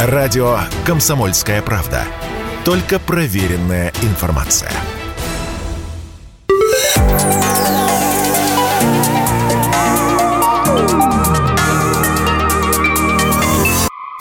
[0.00, 2.04] Радио «Комсомольская правда».
[2.64, 4.70] Только проверенная информация.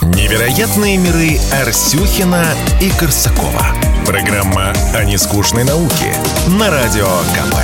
[0.01, 2.43] Невероятные миры Арсюхина
[2.81, 3.67] и Корсакова.
[4.03, 6.11] Программа о нескучной науке
[6.59, 7.55] на Радио КП.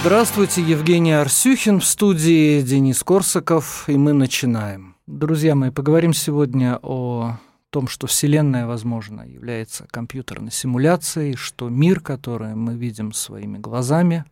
[0.00, 4.87] Здравствуйте, Евгений Арсюхин в студии, Денис Корсаков, и мы начинаем.
[5.10, 7.38] Друзья мои, поговорим сегодня о
[7.70, 14.26] том, что Вселенная, возможно, является компьютерной симуляцией, что мир, который мы видим своими глазами,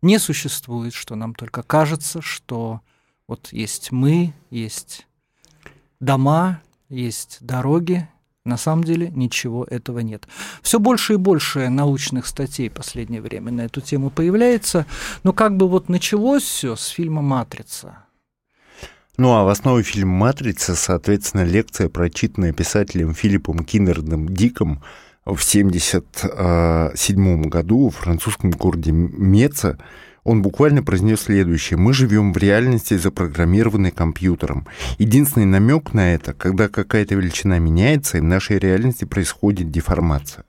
[0.00, 2.80] не существует, что нам только кажется, что
[3.28, 5.06] вот есть мы, есть
[6.00, 8.08] дома, есть дороги,
[8.46, 10.26] на самом деле ничего этого нет.
[10.62, 14.86] Все больше и больше научных статей в последнее время на эту тему появляется,
[15.22, 18.03] но как бы вот началось все с фильма «Матрица»,
[19.16, 24.82] ну а в основе фильма «Матрица», соответственно, лекция, прочитанная писателем Филиппом Киннердом Диком
[25.24, 29.78] в 1977 году в французском городе Меца,
[30.24, 31.78] он буквально произнес следующее.
[31.78, 34.66] Мы живем в реальности, запрограммированной компьютером.
[34.98, 40.44] Единственный намек на это, когда какая-то величина меняется, и в нашей реальности происходит деформация.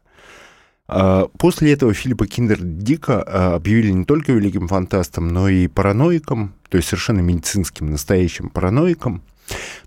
[0.88, 6.54] А, после этого Филиппа Киндер Дика а, объявили не только великим фантастом, но и параноиком,
[6.70, 9.24] то есть совершенно медицинским, настоящим параноиком.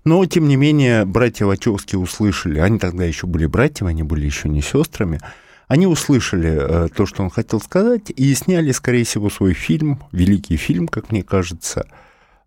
[0.03, 4.47] Но, тем не менее, братья Вачовски услышали, они тогда еще были братьями, они были еще
[4.49, 5.19] не сестрами,
[5.67, 10.55] они услышали э, то, что он хотел сказать, и сняли, скорее всего, свой фильм, великий
[10.55, 11.85] фильм, как мне кажется,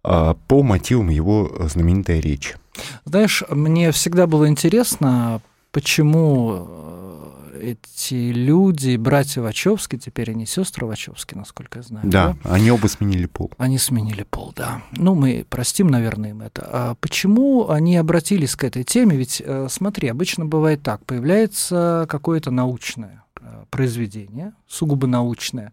[0.02, 2.56] э, по мотивам его знаменитой речи.
[3.04, 7.31] Знаешь, мне всегда было интересно, почему
[7.62, 12.08] эти люди, братья Вачовски, теперь они сестры Вачовски, насколько я знаю.
[12.08, 13.50] Да, да, они оба сменили пол.
[13.58, 14.82] Они сменили пол, да.
[14.92, 16.68] Ну, мы простим, наверное, им это.
[16.70, 19.16] А почему они обратились к этой теме?
[19.16, 23.21] Ведь, э, смотри, обычно бывает так, появляется какое-то научное
[23.70, 25.72] произведение, сугубо научное.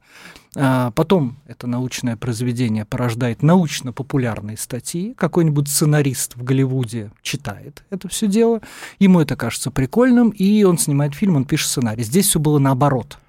[0.56, 5.14] А потом это научное произведение порождает научно-популярные статьи.
[5.18, 8.62] Какой-нибудь сценарист в Голливуде читает это все дело.
[9.00, 12.04] Ему это кажется прикольным, и он снимает фильм, он пишет сценарий.
[12.04, 13.20] Здесь все было наоборот.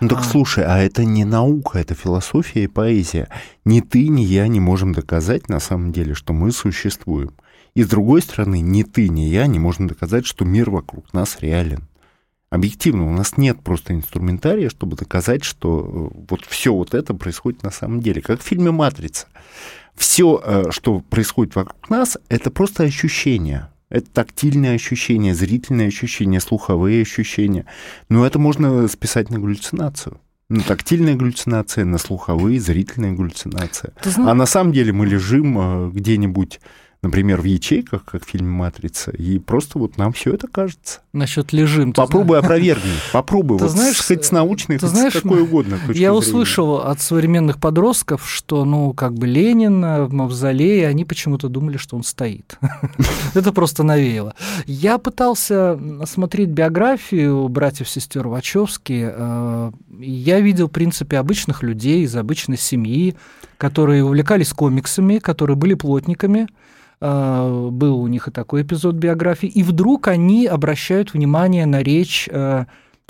[0.00, 0.22] Ну так а...
[0.22, 3.28] слушай, а это не наука, это философия и поэзия.
[3.64, 7.32] Ни ты, ни я не можем доказать на самом деле, что мы существуем.
[7.74, 11.38] И с другой стороны, ни ты, ни я не можем доказать, что мир вокруг нас
[11.40, 11.88] реален.
[12.50, 17.62] Объективно, у нас нет просто инструментария, чтобы доказать, что э, вот все вот это происходит
[17.62, 18.22] на самом деле.
[18.22, 19.26] Как в фильме «Матрица».
[19.94, 23.70] Все, э, что происходит вокруг нас, это просто ощущения.
[23.90, 27.66] Это тактильные ощущения, зрительные ощущения, слуховые ощущения.
[28.08, 30.18] Но это можно списать на галлюцинацию.
[30.48, 33.92] На тактильные галлюцинации, на слуховые, зрительные галлюцинации.
[34.16, 36.60] А на самом деле мы лежим э, где-нибудь
[37.02, 41.00] например, в ячейках, как в фильме «Матрица», и просто вот нам все это кажется.
[41.12, 41.92] Насчет лежим.
[41.92, 46.12] Попробуй опровергни, попробуй, вот знаешь, хоть с научной, хоть знаешь, с какой угодно Я зрения.
[46.12, 51.96] услышал от современных подростков, что, ну, как бы Ленин в мавзолее, они почему-то думали, что
[51.96, 52.58] он стоит.
[53.34, 54.34] Это просто навеяло.
[54.66, 59.10] Я пытался смотреть биографию братьев-сестер Вачовски.
[59.12, 63.16] Э, я видел, в принципе, обычных людей из обычной семьи,
[63.58, 66.48] которые увлекались комиксами, которые были плотниками,
[67.00, 72.28] а, был у них и такой эпизод биографии, и вдруг они обращают внимание на речь
[72.30, 72.64] э,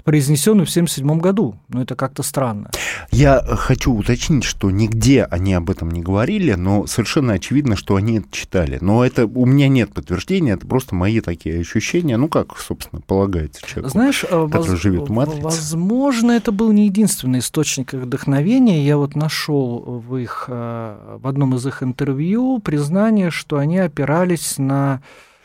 [0.09, 1.57] произнесенную в 1977 году.
[1.69, 2.71] Ну, это как-то странно.
[3.11, 8.21] Я хочу уточнить, что нигде они об этом не говорили, но совершенно очевидно, что они
[8.21, 8.79] это читали.
[8.81, 13.61] Но это у меня нет подтверждения, это просто мои такие ощущения, ну, как, собственно, полагается
[13.67, 14.81] человеку, Знаешь, э, который воз...
[14.81, 15.43] живет в матрице.
[15.43, 18.83] Возможно, это был не единственный источник их вдохновения.
[18.87, 24.57] Я вот нашел в их, э, в одном из их интервью признание, что они опирались
[24.57, 25.03] на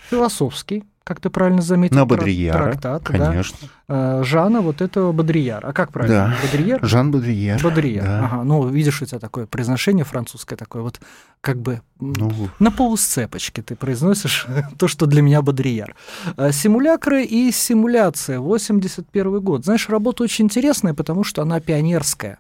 [0.09, 3.57] философский как ты правильно заметил, на Бодрияра, трактат, конечно.
[3.87, 4.23] Да?
[4.23, 5.65] Жана вот этого Бодрияр.
[5.65, 6.35] А как правильно?
[6.41, 6.47] Да.
[6.47, 6.79] Бодрияр?
[6.85, 7.61] Жан Бодрияр.
[7.61, 8.05] Бодрияр.
[8.05, 8.25] Да.
[8.25, 8.43] Ага.
[8.43, 11.01] Ну, видишь, у тебя такое произношение французское такое вот
[11.41, 12.31] как бы ну...
[12.59, 14.47] на полусцепочке ты произносишь
[14.77, 15.95] то, что для меня Бодрияр.
[16.37, 19.65] Э, Симулякры и симуляция, 81 год.
[19.65, 22.39] Знаешь, работа очень интересная, потому что она пионерская.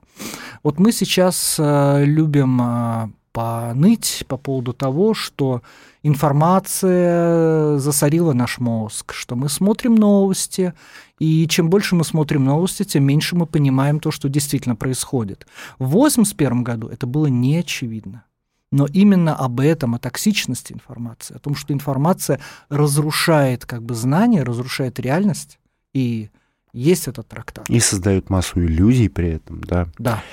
[0.63, 5.63] Вот мы сейчас э, любим поныть по поводу того, что
[6.03, 10.73] информация засорила наш мозг, что мы смотрим новости,
[11.19, 15.47] и чем больше мы смотрим новости, тем меньше мы понимаем то, что действительно происходит.
[15.79, 18.23] В 1981 году это было не очевидно.
[18.71, 22.39] Но именно об этом, о токсичности информации, о том, что информация
[22.69, 25.59] разрушает как бы знания, разрушает реальность
[25.93, 26.29] и
[26.73, 27.69] есть этот трактат.
[27.69, 29.87] И создают массу иллюзий при этом, да.
[29.99, 30.23] Да.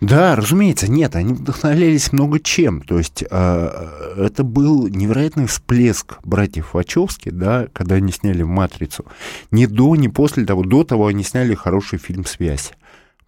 [0.00, 2.82] Да, разумеется, нет, они вдохновлялись много чем.
[2.82, 9.04] То есть э, это был невероятный всплеск братьев Вачовски, да, когда они сняли «Матрицу».
[9.50, 10.64] Ни до, ни после того.
[10.64, 12.72] До того они сняли хороший фильм «Связь»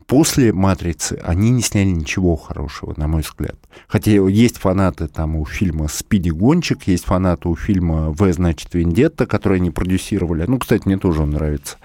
[0.07, 3.57] после «Матрицы» они не сняли ничего хорошего, на мой взгляд.
[3.89, 9.27] Хотя есть фанаты там у фильма «Спиди Гонщик», есть фанаты у фильма «В, значит, Вендетта»,
[9.27, 10.45] который они продюсировали.
[10.47, 11.77] Ну, кстати, мне тоже он нравится.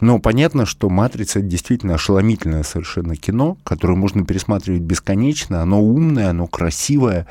[0.00, 5.62] Но понятно, что «Матрица»— это действительно ошеломительное совершенно кино, которое можно пересматривать бесконечно.
[5.62, 7.26] Оно умное, оно красивое.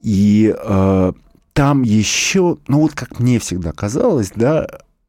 [0.00, 1.12] И э,
[1.52, 4.66] там еще, ну вот как мне всегда казалось, да,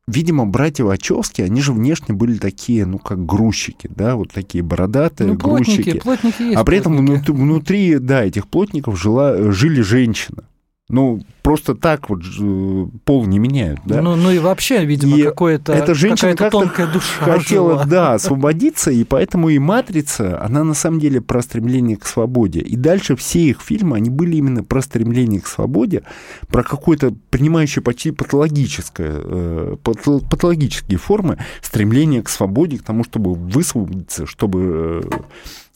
[0.07, 5.33] видимо, братья Вачовски, они же внешне были такие, ну, как грузчики, да, вот такие бородатые
[5.33, 6.00] ну, плотники, грузчики.
[6.00, 7.31] Плотники есть а при этом плотники.
[7.31, 10.44] внутри, внутри, да, этих плотников жила, жили женщины.
[10.89, 14.01] Ну, просто так вот э, пол не меняют, да?
[14.01, 17.86] Ну, ну и вообще, видимо, какое-то эта женщина какая-то тонкая душа хотела, жила.
[17.86, 22.62] да, освободиться, и поэтому и «Матрица», она на самом деле про стремление к свободе.
[22.62, 26.04] И дальше все их фильмы, они были именно про стремление к свободе,
[26.48, 34.25] про какое-то принимающее почти патологическое, э, патологические формы стремления к свободе, к тому, чтобы высвободиться,
[34.25, 35.10] чтобы э,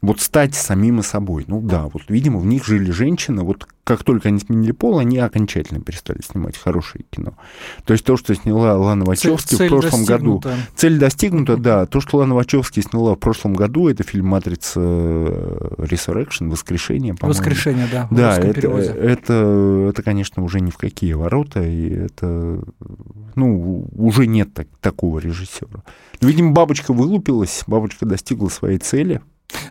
[0.02, 1.46] вот стать самим собой.
[1.48, 5.18] Ну да, вот, видимо, в них жили женщины, вот как только они сменили пол, они
[5.18, 7.34] окончательно перестали снимать хорошее кино.
[7.84, 10.42] То есть то, что сняла Лана Вачовски цель, в прошлом году.
[10.78, 11.86] Цель достигнута, да.
[11.86, 17.38] То, что Лана Вачовски сняла в прошлом году, это фильм «Матрица Resurrection», «Воскрешение», по-моему.
[17.38, 18.08] «Воскрешение», да.
[18.10, 22.64] Да, это, это, это, конечно, уже ни в какие ворота, и это,
[23.36, 25.84] ну, уже нет так, такого режиссера.
[26.22, 29.20] Видимо, бабочка вылупилась, бабочка достигла своей цели,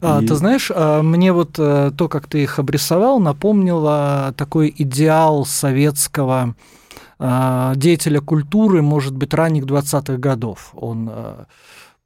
[0.00, 0.27] а, и...
[0.27, 6.55] Ты знаешь, а, мне вот э, то, как ты их обрисовал, напомнило такой идеал советского
[7.19, 10.71] а, деятеля культуры, может быть, ранних 20-х годов.
[10.75, 11.44] Он э,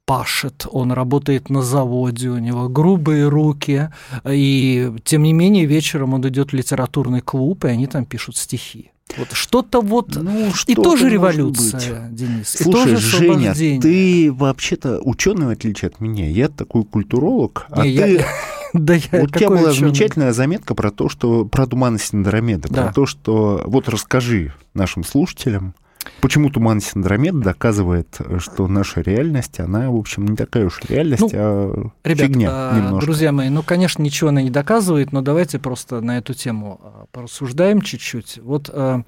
[0.05, 3.89] пашет, он работает на заводе, у него грубые руки,
[4.25, 8.91] и тем не менее вечером он идет в литературный клуб, и они там пишут стихи.
[9.17, 12.15] Вот что-то вот ну, что и тоже революция, быть.
[12.15, 12.49] Денис.
[12.49, 16.27] Слушай, и тоже Женя, ты вообще-то ученый в отличие от меня.
[16.27, 18.15] Я такой культуролог, а Не, ты.
[18.15, 18.25] Я...
[18.73, 19.73] Да я вот у тебя была ученый?
[19.73, 22.83] замечательная заметка про то, что про туманность Андромеды, да.
[22.87, 25.75] про то, что вот расскажи нашим слушателям,
[26.21, 31.29] Почему туман Синдромеда доказывает, что наша реальность, она, в общем, не такая уж реальность, ну,
[31.33, 33.05] а ребят, фигня а, немножко.
[33.05, 37.05] Друзья мои, ну, конечно, ничего она не доказывает, но давайте просто на эту тему а,
[37.11, 38.39] порассуждаем чуть-чуть.
[38.41, 39.03] Вот а,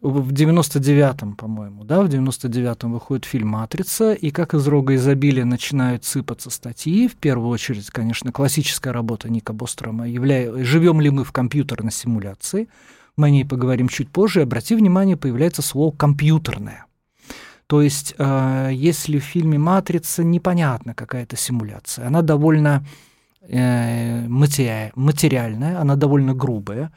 [0.00, 6.04] в 99-м, по-моему, да, в 99-м выходит фильм «Матрица», и как из рога изобилия начинают
[6.04, 11.92] сыпаться статьи, в первую очередь, конечно, классическая работа Ника Бострома, «Живем ли мы в компьютерной
[11.92, 12.68] симуляции?»,
[13.20, 16.86] мы о ней поговорим чуть позже, обрати внимание, появляется слово «компьютерное».
[17.66, 22.84] То есть, э, если в фильме «Матрица» непонятна какая-то симуляция, она довольно
[23.42, 26.90] э, материальная, она довольно грубая.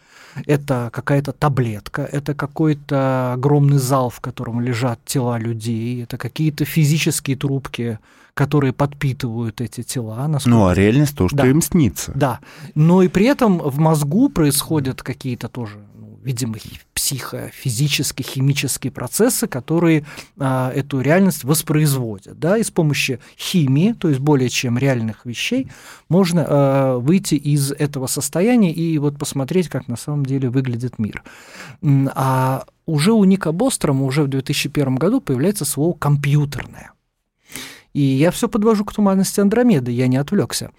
[0.47, 7.37] Это какая-то таблетка, это какой-то огромный зал, в котором лежат тела людей, это какие-то физические
[7.37, 7.99] трубки,
[8.33, 10.27] которые подпитывают эти тела.
[10.27, 10.57] Насколько...
[10.57, 11.47] Ну, а реальность то, что да.
[11.47, 12.11] им снится.
[12.15, 12.39] Да.
[12.73, 15.77] Но и при этом в мозгу происходят какие-то тоже
[16.23, 16.57] видимо,
[16.93, 20.05] психофизические, химические процессы, которые
[20.39, 22.39] а, эту реальность воспроизводят.
[22.39, 22.57] Да?
[22.57, 25.69] И с помощью химии, то есть более чем реальных вещей,
[26.09, 31.23] можно а, выйти из этого состояния и вот посмотреть, как на самом деле выглядит мир.
[32.15, 36.91] А уже у Ника Бострома уже в 2001 году появляется слово «компьютерное».
[37.93, 40.71] И я все подвожу к туманности Андромеды, я не отвлекся.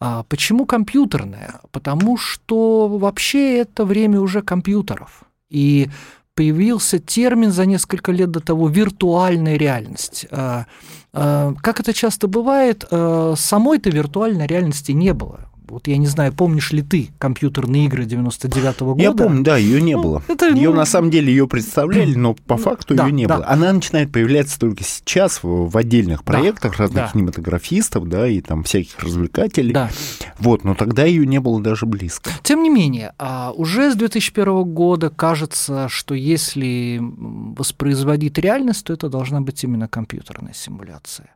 [0.00, 1.60] А почему компьютерная?
[1.70, 5.22] Потому что вообще это время уже компьютеров.
[5.50, 5.88] И
[6.34, 10.26] появился термин за несколько лет до того «виртуальная реальность».
[10.30, 10.66] А,
[11.12, 15.48] а, как это часто бывает, а, самой-то виртуальной реальности не было.
[15.74, 19.02] Вот я не знаю, помнишь ли ты компьютерные игры 99-го года?
[19.02, 20.22] Я помню, да, ее не ну, было.
[20.28, 20.76] Это, ее ну...
[20.76, 23.38] на самом деле ее представляли, но по факту да, ее не да.
[23.38, 23.46] было.
[23.48, 27.10] Она начинает появляться только сейчас в, в отдельных проектах да, разных да.
[27.12, 29.72] кинематографистов, да, и там всяких развлекателей.
[29.72, 29.90] Да.
[30.38, 32.30] Вот, но тогда ее не было даже близко.
[32.44, 39.08] Тем не менее, а, уже с 2001 года кажется, что если воспроизводить реальность, то это
[39.08, 41.34] должна быть именно компьютерная симуляция.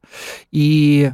[0.53, 1.11] И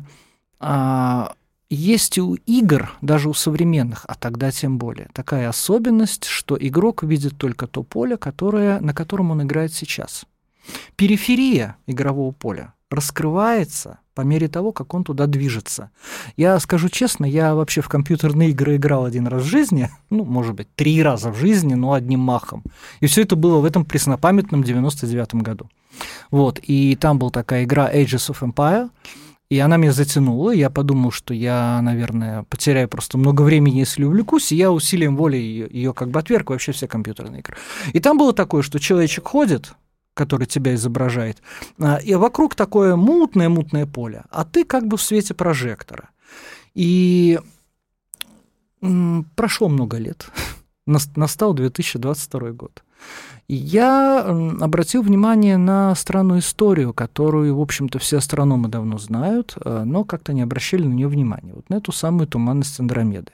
[0.60, 1.32] а,
[1.74, 7.36] есть у игр, даже у современных, а тогда тем более, такая особенность, что игрок видит
[7.36, 10.24] только то поле, которое, на котором он играет сейчас.
[10.96, 15.90] Периферия игрового поля раскрывается по мере того, как он туда движется.
[16.36, 20.54] Я скажу честно, я вообще в компьютерные игры играл один раз в жизни, ну, может
[20.54, 22.62] быть, три раза в жизни, но одним махом.
[23.00, 25.68] И все это было в этом преснопамятном 99 году.
[26.30, 28.90] Вот, и там была такая игра Ages of Empire,
[29.54, 34.50] и она меня затянула, я подумал, что я, наверное, потеряю просто много времени, если увлекусь,
[34.50, 37.56] и я усилием воли ее, ее как бы отверг вообще все компьютерные игры.
[37.92, 39.74] И там было такое, что человечек ходит,
[40.12, 41.40] который тебя изображает,
[41.78, 46.08] а, и вокруг такое мутное-мутное поле, а ты как бы в свете прожектора.
[46.74, 47.38] И
[49.36, 50.26] прошло много лет,
[51.14, 52.82] настал 2022 год.
[53.46, 54.20] Я
[54.60, 60.32] обратил внимание на странную историю, которую, в общем-то, все астрономы давно знают, э, но как-то
[60.32, 61.52] не обращали на нее внимания.
[61.54, 63.32] Вот на эту самую туманность Андромеды.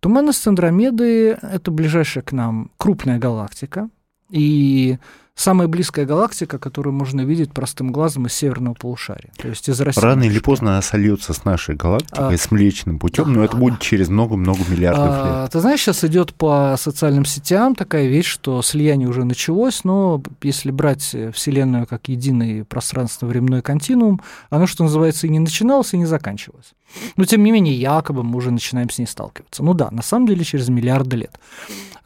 [0.00, 3.90] Туманность Андромеды— это ближайшая к нам крупная галактика,
[4.30, 4.98] и
[5.36, 9.30] самая близкая галактика, которую можно видеть простым глазом из северного полушария.
[9.36, 10.00] То есть из России.
[10.00, 13.52] Рано или поздно она сольется с нашей галактикой, а, с Млечным путем, да, но это
[13.52, 15.52] да, будет через много-много миллиардов а, лет.
[15.52, 20.70] Ты знаешь, сейчас идет по социальным сетям такая вещь, что слияние уже началось, но если
[20.70, 26.72] брать Вселенную как единый пространственно-временной континуум, оно, что называется, и не начиналось, и не заканчивалось.
[27.16, 29.62] Но, тем не менее, якобы мы уже начинаем с ней сталкиваться.
[29.62, 31.38] Ну да, на самом деле через миллиарды лет.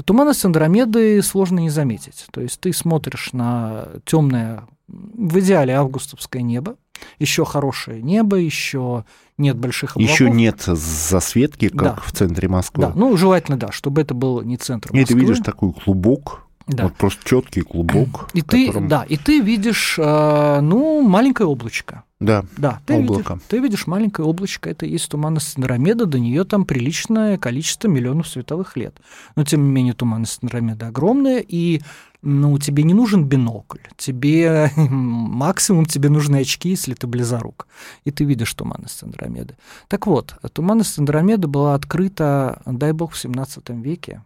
[0.04, 2.26] Туманность Андромеды сложно не заметить.
[2.32, 6.76] То есть ты смотришь на темное, в идеале августовское небо,
[7.18, 9.04] еще хорошее небо, еще
[9.38, 10.12] нет больших облаков.
[10.12, 11.98] Еще нет засветки, как да.
[12.04, 12.84] в центре Москвы.
[12.84, 15.02] Да, ну желательно, да, чтобы это был не центр Москвы.
[15.02, 16.84] И ты видишь такой клубок, да.
[16.84, 18.30] Вот просто четкий клубок.
[18.34, 18.84] И котором...
[18.84, 22.04] ты, да, и ты видишь, э, ну, маленькое облачко.
[22.20, 23.34] Да, да ты облако.
[23.34, 27.88] Видишь, ты видишь маленькое облачко, это и есть туманность Андромеда, до нее там приличное количество
[27.88, 29.00] миллионов световых лет.
[29.36, 31.80] Но, тем не менее, туманность Андромеда огромная, и
[32.22, 37.66] ну, тебе не нужен бинокль, тебе максимум тебе нужны очки, если ты близорук,
[38.04, 39.56] и ты видишь туманность Андромеды.
[39.88, 44.22] Так вот, туманность Андромеды была открыта, дай бог, в 17 веке,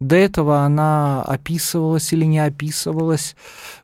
[0.00, 3.36] до этого она описывалась или не описывалась,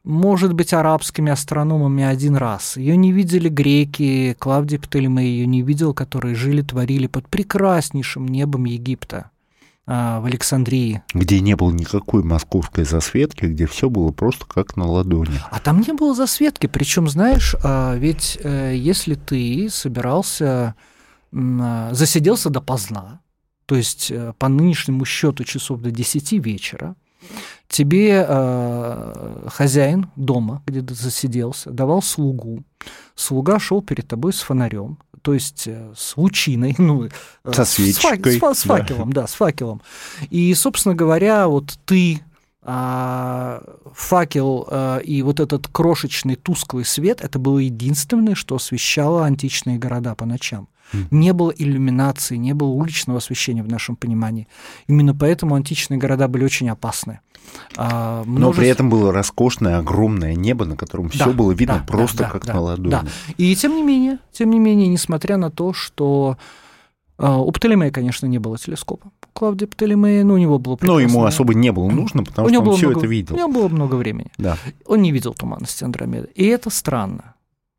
[0.03, 2.79] может быть, арабскими астрономами один раз.
[2.79, 8.65] Ее не видели греки, Клавдий Птолемей ее не видел, которые жили, творили под прекраснейшим небом
[8.65, 9.31] Египта
[9.87, 11.03] а, в Александрии.
[11.13, 15.39] Где не было никакой московской засветки, где все было просто как на ладони.
[15.51, 16.67] А там не было засветки.
[16.67, 20.75] Причем, знаешь, а, ведь э, если ты собирался,
[21.31, 23.21] а, засиделся допоздна,
[23.67, 26.97] то есть э, по нынешнему счету часов до 10 вечера,
[27.69, 32.63] тебе э, хозяин дома, где ты засиделся, давал слугу.
[33.15, 38.33] Слуга шел перед тобой с фонарем, то есть э, с лучиной, ну, э, со свечкой.
[38.37, 39.23] С, фак, с, с факелом, да.
[39.23, 39.83] да, с факелом.
[40.31, 42.21] И, собственно говоря, вот ты
[42.69, 43.63] а,
[43.95, 50.17] факел а, и вот этот крошечный тусклый свет это было единственное, что освещало античные города
[50.17, 50.69] по ночам.
[51.11, 54.49] Не было иллюминации, не было уличного освещения в нашем понимании.
[54.87, 57.21] Именно поэтому античные города были очень опасны.
[57.77, 58.41] А, множество...
[58.41, 62.19] Но при этом было роскошное, огромное небо, на котором да, все было видно да, просто
[62.19, 62.91] да, как да, на ладони.
[62.91, 63.05] Да.
[63.37, 66.39] И тем не менее, тем не менее, несмотря на то, что
[67.19, 69.11] а, у Птолемея, конечно, не было телескопа.
[69.33, 70.95] Клавдия Птолемея, ну, у него было прекрасно...
[70.95, 73.35] Но ему особо не было нужно, потому у что он все много, это видел.
[73.35, 74.31] У него было много времени.
[74.39, 74.57] Да.
[74.87, 76.29] Он не видел туманности Андромеды.
[76.35, 77.36] И это странно.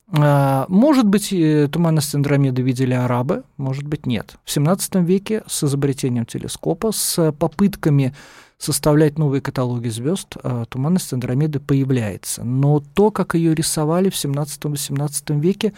[0.09, 1.33] А, может быть,
[1.71, 4.37] туманность Андромеды видели арабы, может быть, нет.
[4.45, 8.13] В XVII веке с изобретением телескопа, с попытками
[8.57, 12.43] составлять новые каталоги звезд, а, туманность Андромеды появляется.
[12.43, 15.73] Но то, как ее рисовали в XVII-XVIII веке,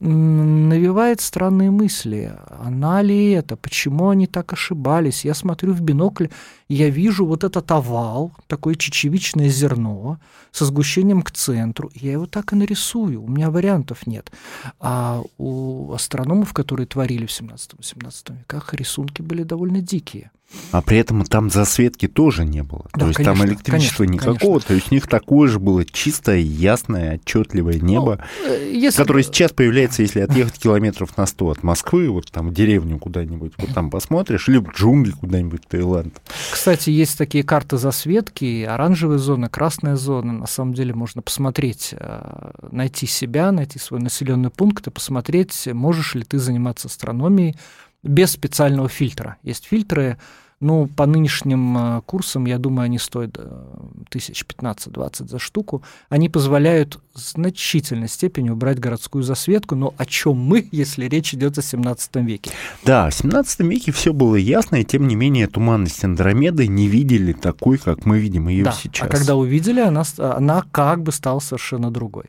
[0.00, 2.32] навевает странные мысли.
[2.48, 3.56] Она ли это?
[3.56, 5.24] Почему они так ошибались?
[5.24, 6.28] Я смотрю в бинокль,
[6.68, 10.18] я вижу вот этот овал, такое чечевичное зерно
[10.52, 11.90] со сгущением к центру.
[11.94, 14.32] Я его так и нарисую, у меня вариантов нет.
[14.78, 20.30] А у астрономов, которые творили в 17-18 веках, рисунки были довольно дикие.
[20.72, 22.86] А при этом там засветки тоже не было.
[22.92, 24.52] Да, то есть конечно, там электричества конечно, никакого.
[24.58, 24.68] Конечно.
[24.68, 28.96] То есть у них такое же было чистое, ясное, отчетливое ну, небо, ну, если...
[28.96, 33.52] которое сейчас появляется, если отъехать километров на 100 от Москвы, вот там в деревню куда-нибудь,
[33.58, 36.20] вот там посмотришь, или в джунгли куда-нибудь в Таиланд.
[36.50, 40.32] Кстати, есть такие карты засветки, оранжевая зона, красная зона.
[40.32, 46.14] На самом деле можно посмотреть, э, найти себя, найти свой населенный пункт и посмотреть, можешь
[46.14, 47.56] ли ты заниматься астрономией
[48.02, 49.36] без специального фильтра.
[49.42, 50.18] Есть фильтры,
[50.60, 53.64] ну, по нынешним э, курсам, я думаю, они стоят э,
[54.10, 55.82] тысяч 15-20 за штуку.
[56.10, 61.56] Они позволяют в значительной степени убрать городскую засветку, но о чем мы, если речь идет
[61.56, 62.50] о 17 веке?
[62.84, 67.32] Да, в 17 веке все было ясно, и тем не менее туманность Андромеды не видели
[67.32, 69.08] такой, как мы видим ее да, сейчас.
[69.08, 72.26] А когда увидели, она, она как бы стала совершенно другой.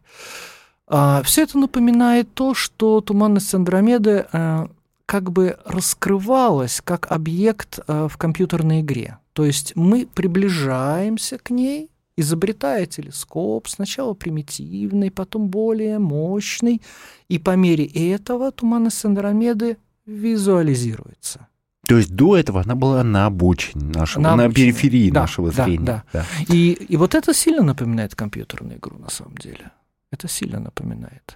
[0.88, 4.70] А, все это напоминает то, что туманность Андромеды а,
[5.12, 9.18] как бы раскрывалась как объект а, в компьютерной игре.
[9.34, 16.82] То есть мы приближаемся к ней, изобретая телескоп, сначала примитивный, потом более мощный,
[17.27, 19.75] и по мере этого туманность Андромеды
[20.06, 21.46] визуализируется.
[21.88, 25.65] То есть до этого она была на обочине нашего, на, на периферии да, нашего да,
[25.65, 25.86] зрения.
[25.86, 26.03] Да.
[26.13, 26.25] Да.
[26.48, 29.72] И, и вот это сильно напоминает компьютерную игру на самом деле.
[30.10, 31.36] Это сильно напоминает.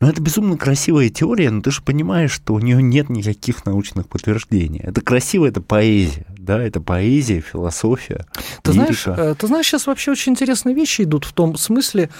[0.00, 4.08] Но это безумно красивая теория, но ты же понимаешь, что у нее нет никаких научных
[4.08, 4.80] подтверждений.
[4.82, 8.24] Это красиво, это поэзия, да, это поэзия, философия.
[8.62, 12.10] Ты знаешь, э, ты знаешь, сейчас вообще очень интересные вещи идут в том смысле,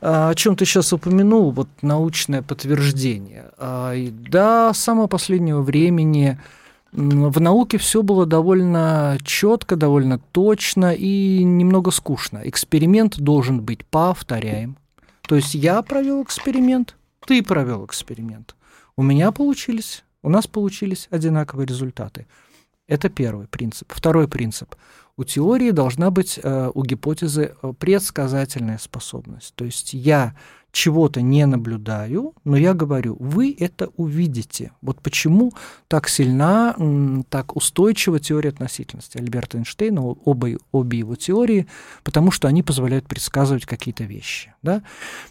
[0.00, 3.50] а, о чем ты сейчас упомянул, вот научное подтверждение.
[3.58, 6.38] А, до самого последнего времени
[6.92, 12.40] в науке все было довольно четко, довольно точно и немного скучно.
[12.44, 14.78] Эксперимент должен быть повторяем.
[15.26, 16.96] То есть я провел эксперимент,
[17.28, 18.56] ты провел эксперимент.
[18.96, 22.26] У меня получились, у нас получились одинаковые результаты.
[22.86, 23.92] Это первый принцип.
[23.92, 24.74] Второй принцип.
[25.18, 29.54] У теории должна быть э, у гипотезы э, предсказательная способность.
[29.56, 30.34] То есть я
[30.78, 34.70] чего-то не наблюдаю, но я говорю, вы это увидите.
[34.80, 35.52] Вот почему
[35.88, 36.76] так сильна,
[37.30, 41.66] так устойчива теория относительности Альберта Эйнштейна, оба, обе его теории,
[42.04, 44.54] потому что они позволяют предсказывать какие-то вещи.
[44.62, 44.82] Да?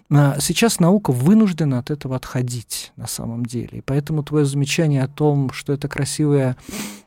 [0.10, 3.78] А сейчас наука вынуждена от этого отходить на самом деле.
[3.78, 6.58] И поэтому твое замечание о том, что это красивая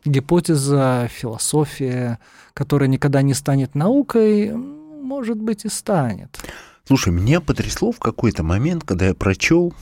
[0.07, 2.19] гипотеза, философия,
[2.55, 6.41] которая никогда не станет наукой, может быть и станет.
[6.87, 9.75] Слушай, меня потрясло в какой-то момент, когда я прочел,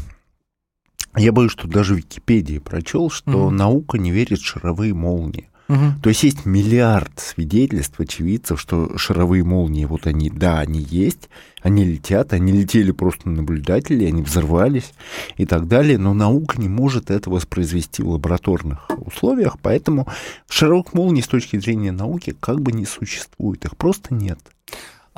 [1.17, 3.50] я боюсь, что даже в Википедии прочел, что угу.
[3.50, 5.49] наука не верит в шаровые молнии.
[5.69, 6.00] Угу.
[6.02, 11.28] То есть есть миллиард свидетельств, очевидцев, что шаровые молнии, вот они, да, они есть,
[11.61, 14.95] они летят, они летели просто наблюдатели, они взорвались
[15.37, 20.07] и так далее, но наука не может это воспроизвести в лабораторных условиях, поэтому
[20.49, 24.38] шаровых молний с точки зрения науки как бы не существует, их просто нет.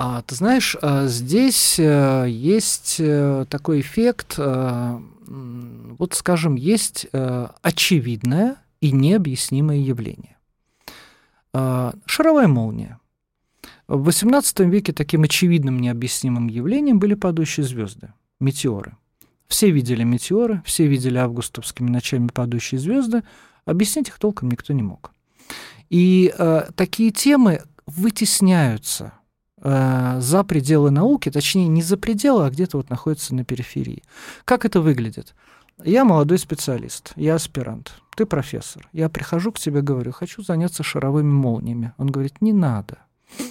[0.02, 8.56] А, ты знаешь, а, здесь э, есть э, такой эффект, э, вот скажем, есть очевидное
[8.80, 10.38] и необъяснимое явление.
[11.52, 12.98] Шаровая молния.
[13.86, 18.96] В XVIII веке таким очевидным необъяснимым явлением были падающие звезды, метеоры.
[19.46, 23.22] Все видели метеоры, все видели августовскими ночами падающие звезды,
[23.66, 25.12] объяснить их толком никто не мог.
[25.90, 29.19] И э, такие темы вытесняются Э,
[29.62, 34.02] за пределы науки, точнее, не за пределы, а где-то вот находится на периферии.
[34.44, 35.34] Как это выглядит?
[35.84, 38.88] Я молодой специалист, я аспирант, ты профессор.
[38.92, 41.92] Я прихожу к тебе, говорю, хочу заняться шаровыми молниями.
[41.96, 42.98] Он говорит, не надо.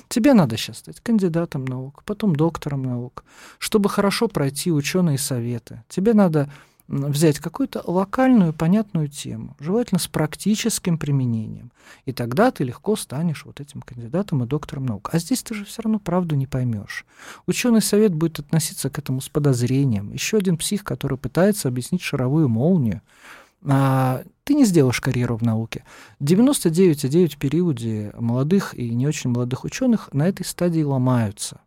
[0.09, 3.23] Тебе надо сейчас стать кандидатом наук, потом доктором наук,
[3.57, 5.83] чтобы хорошо пройти ученые советы.
[5.87, 6.51] Тебе надо
[6.89, 11.71] взять какую-то локальную, понятную тему, желательно с практическим применением.
[12.05, 15.09] И тогда ты легко станешь вот этим кандидатом и доктором наук.
[15.13, 17.05] А здесь ты же все равно правду не поймешь.
[17.45, 20.11] Ученый совет будет относиться к этому с подозрением.
[20.11, 23.01] Еще один псих, который пытается объяснить шаровую молнию.
[23.65, 25.83] А, ты не сделаешь карьеру в науке.
[26.21, 31.59] 99,9 в периоде молодых и не очень молодых ученых на этой стадии ломаются.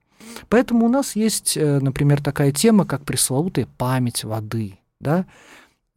[0.48, 5.26] Поэтому у нас есть, э, например, такая тема, как пресловутая память воды– да?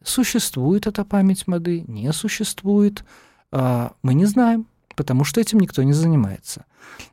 [0.03, 3.05] Существует эта память моды, не существует,
[3.51, 6.65] а, мы не знаем, потому что этим никто не занимается.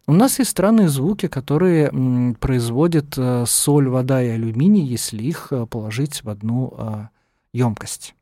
[0.07, 1.91] У нас есть странные звуки, которые
[2.39, 7.09] производят э, соль, вода и алюминий, если их э, положить в одну
[7.53, 8.15] емкость.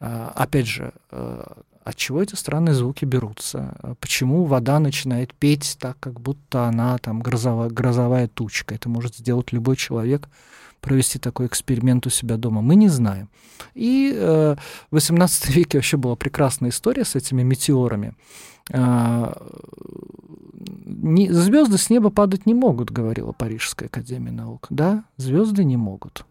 [0.00, 1.44] А, опять же, э,
[1.84, 3.96] от чего эти странные звуки берутся?
[4.00, 8.74] Почему вода начинает петь так, как будто она там грозовая, грозовая тучка?
[8.74, 10.28] Это может сделать любой человек,
[10.84, 13.28] провести такой эксперимент у себя дома, мы не знаем.
[13.74, 14.56] И э,
[14.90, 18.14] в XVIII веке вообще была прекрасная история с этими метеорами.
[18.70, 19.32] Э,
[20.84, 24.66] не, звезды с неба падать не могут, говорила Парижская академия наук.
[24.70, 26.26] Да, звезды не могут.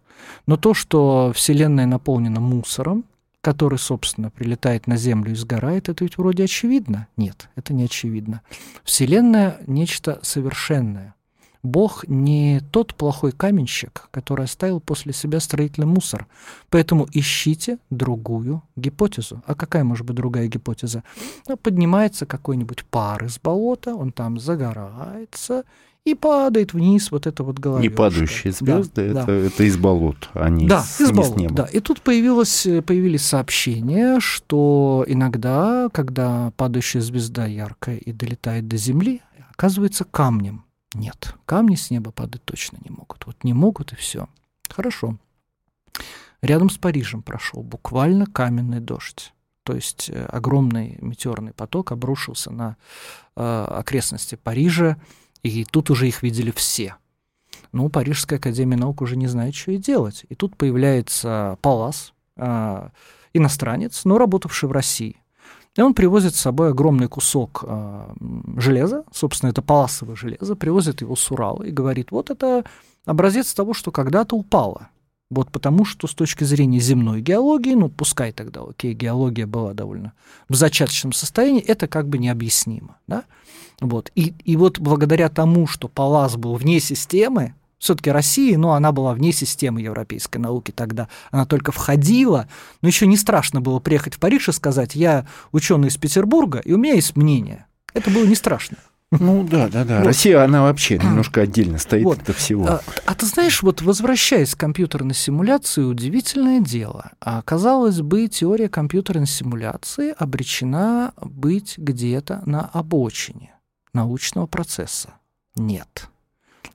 [0.46, 3.06] Но то, что Вселенная наполнена мусором,
[3.42, 7.08] который, собственно, прилетает на Землю и сгорает, это ведь вроде очевидно.
[7.18, 8.42] Нет, это не очевидно.
[8.84, 11.16] Вселенная— нечто совершенное.
[11.64, 16.28] Бог не тот плохой каменщик, который оставил после себя строительный мусор.
[16.70, 19.42] Поэтому ищите другую гипотезу.
[19.46, 21.04] А какая может быть другая гипотеза?
[21.48, 25.64] Ну, поднимается какой-нибудь пар из болота, он там загорается,
[26.06, 27.90] и падает вниз вот это вот головешка.
[27.90, 29.34] Не падающие звезды, да, это, да.
[29.34, 31.56] это из болот, они да, с, из болот, неба.
[31.56, 38.76] Да, и тут появилось, появились сообщения, что иногда, когда падающая звезда яркая и долетает до
[38.76, 40.66] Земли, оказывается камнем.
[40.94, 43.26] Нет, камни с неба падать точно не могут.
[43.26, 44.28] Вот не могут и все.
[44.70, 45.18] Хорошо.
[46.42, 49.34] Рядом с Парижем прошел буквально каменный дождь.
[49.64, 52.76] То есть э, огромный метеорный поток обрушился на
[53.36, 54.98] э, окрестности Парижа,
[55.42, 56.98] и тут уже их видели все.
[57.72, 60.26] Ну, Парижская академия наук уже не знает, что и делать.
[60.30, 62.90] И тут появляется Палас, э,
[63.34, 65.23] иностранец, но работавший в России.
[65.76, 68.14] И он привозит с собой огромный кусок э,
[68.58, 72.64] железа, собственно, это паласовое железо, привозит его с Урала и говорит, вот это
[73.06, 74.90] образец того, что когда-то упало.
[75.32, 80.14] Вот потому что с точки зрения земной геологии, ну пускай тогда, окей, геология была довольно
[80.48, 82.98] в зачаточном состоянии, это как бы необъяснимо.
[83.08, 83.24] Да?
[83.82, 84.12] Вот.
[84.14, 89.14] И, и вот благодаря тому, что Палас был вне системы, все-таки России, но она была
[89.14, 91.10] вне системы европейской науки тогда.
[91.32, 92.48] Она только входила,
[92.82, 96.72] но еще не страшно было приехать в Париж и сказать, я ученый из Петербурга, и
[96.72, 97.66] у меня есть мнение.
[97.94, 98.78] Это было не страшно.
[99.12, 100.00] Ну да, да, да.
[100.00, 100.08] Вот.
[100.08, 102.30] Россия, она вообще немножко отдельно стоит вот.
[102.30, 102.66] от всего.
[102.68, 107.12] А, а ты знаешь, вот возвращаясь к компьютерной симуляции, удивительное дело.
[107.20, 113.54] А, казалось бы, теория компьютерной симуляции обречена быть где-то на обочине
[113.94, 115.16] научного процесса.
[115.56, 116.10] Нет.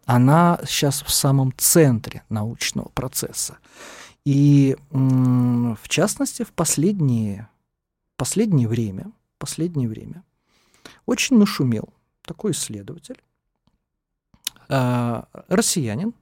[0.09, 3.59] Она сейчас в самом центре научного процесса.
[4.25, 7.47] И в частности, в последнее,
[8.17, 10.25] последнее время, последнее время
[11.05, 11.91] очень нашумел
[12.23, 13.21] такой исследователь,
[14.71, 16.15] э, россиянин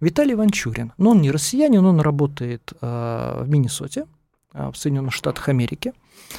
[0.00, 0.92] Виталий Ванчурин.
[0.98, 4.06] Но он не россиянин, он работает э, в Миннесоте,
[4.52, 5.92] э, в Соединенных Штатах Америки.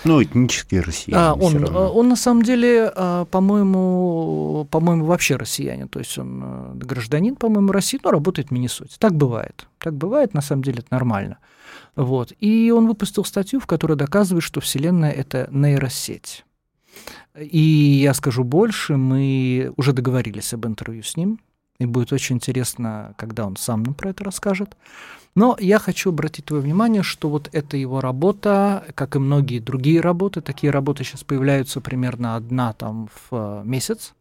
[0.06, 1.22] Ну, этнический россиянин.
[1.22, 2.92] А, он, он на самом деле,
[3.32, 5.90] по-моему, по-моему, вообще россиянин.
[5.90, 8.96] То есть он гражданин, по-моему, России, но работает в Миннесоте.
[8.98, 9.68] Так бывает.
[9.78, 11.38] Так бывает, на самом деле это нормально.
[11.96, 12.32] Вот.
[12.40, 16.46] И он выпустил статью, в которой доказывает, что Вселенная— это нейросеть.
[17.38, 17.60] И
[18.04, 21.40] я скажу больше, мы уже договорились об интервью с ним,
[21.80, 24.76] и будет очень интересно, когда он сам нам про это расскажет.
[25.36, 30.02] Но я хочу обратить твое внимание, что вот эта его работа, как и многие другие
[30.02, 34.14] работы, такие работы сейчас появляются примерно одна там в месяц,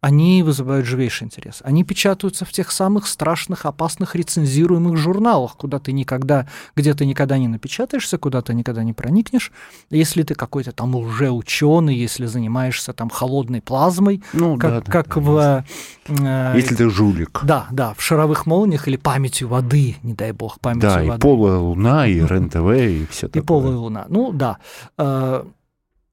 [0.00, 1.60] они вызывают живейший интерес.
[1.62, 7.36] Они печатаются в тех самых страшных, опасных рецензируемых журналах, куда ты никогда, где ты никогда
[7.36, 9.52] не напечатаешься, куда ты никогда не проникнешь.
[9.90, 15.14] Если ты какой-то там уже ученый, если занимаешься там холодной плазмой, ну, как, да, как
[15.14, 15.64] да, в...
[16.08, 17.40] Э, если ты жулик.
[17.42, 21.08] Да, да, в шаровых молниях или памятью воды, не дай бог, памятью да, воды.
[21.08, 23.42] Да, и полая луна, и РЕН-ТВ, и все такое.
[23.42, 24.58] И полая луна, ну да.
[24.96, 25.44] Э,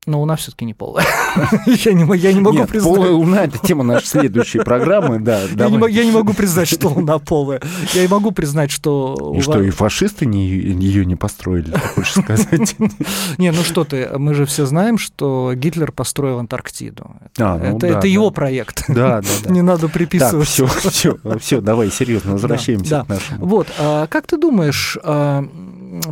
[0.07, 1.05] но Луна все-таки не полая.
[1.65, 2.95] я, не, я не могу Нет, признать.
[2.95, 5.19] Полая Луна это тема нашей следующей программы.
[5.19, 7.61] Да, я, не, я не могу признать, что Луна полая.
[7.93, 9.33] Я и могу признать, что.
[9.37, 12.75] И что, и фашисты не, ее не построили, ты хочешь сказать?
[13.37, 17.11] Не, ну что ты, мы же все знаем, что Гитлер построил Антарктиду.
[17.37, 18.07] А, ну, это, да, это да.
[18.07, 18.85] его проект.
[18.87, 19.53] Да, да, да.
[19.53, 20.47] Не надо приписывать.
[20.55, 23.05] Так, все, все, все, давай серьезно возвращаемся да, да.
[23.05, 23.45] к нашему.
[23.45, 25.43] Вот, а, как ты думаешь, а,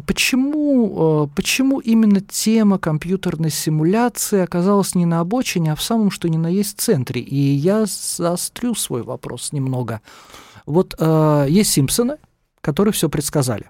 [0.05, 3.84] почему, э, почему именно тема компьютерной симуляции
[4.43, 7.21] оказалась не на обочине, а в самом что ни на есть центре?
[7.21, 10.01] И я заострю свой вопрос немного.
[10.65, 12.17] Вот э, есть Симпсоны,
[12.61, 13.69] которые все предсказали.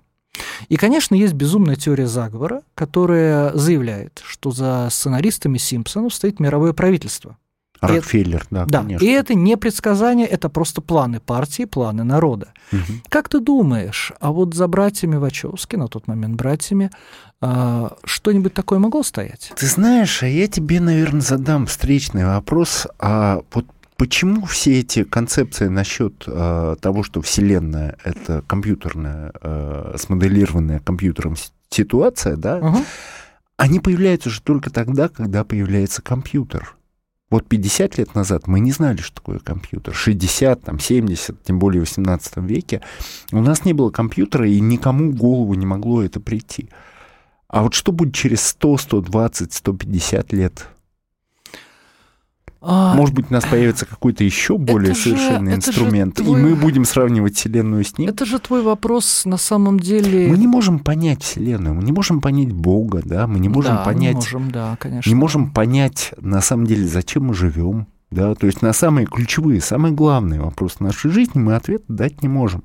[0.70, 7.38] И, конечно, есть безумная теория заговора, которая заявляет, что за сценаристами Симпсонов стоит мировое правительство.
[7.82, 9.06] Рокфеллер, да, да, конечно.
[9.06, 12.54] И это не предсказание, это просто планы партии, планы народа.
[12.72, 12.82] Угу.
[13.10, 16.92] Как ты думаешь, а вот за братьями Вачовски, на тот момент братьями,
[17.42, 19.52] а, что-нибудь такое могло стоять?
[19.56, 22.88] Ты знаешь, а я тебе, наверное, задам встречный вопрос.
[23.00, 23.66] А вот
[23.98, 31.36] почему все эти концепции насчет э, того, что Вселенная это компьютерная, э, смоделированная компьютером
[31.70, 32.80] ситуация, да, угу.
[33.58, 36.76] они появляются же только тогда, когда появляется компьютер.
[37.32, 39.96] Вот 50 лет назад мы не знали, что такое компьютер.
[39.96, 42.82] 60, там, 70, тем более в 18 веке.
[43.32, 46.70] У нас не было компьютера, и никому в голову не могло это прийти.
[47.48, 50.68] А вот что будет через 100, 120, 150 лет?
[52.68, 56.40] А, Может быть, у нас появится какой-то еще более совершенный же, инструмент, твой...
[56.40, 58.10] и мы будем сравнивать Вселенную с ним.
[58.10, 60.28] Это же твой вопрос на самом деле.
[60.28, 63.84] Мы не можем понять Вселенную, мы не можем понять Бога, да, мы не можем да,
[63.84, 64.16] понять.
[64.16, 65.08] Не можем, да, конечно.
[65.08, 67.86] Не можем понять на самом деле, зачем мы живем.
[68.10, 72.30] Да, то есть на самые ключевые, самые главные вопросы нашей жизни мы ответ дать не
[72.30, 72.64] можем.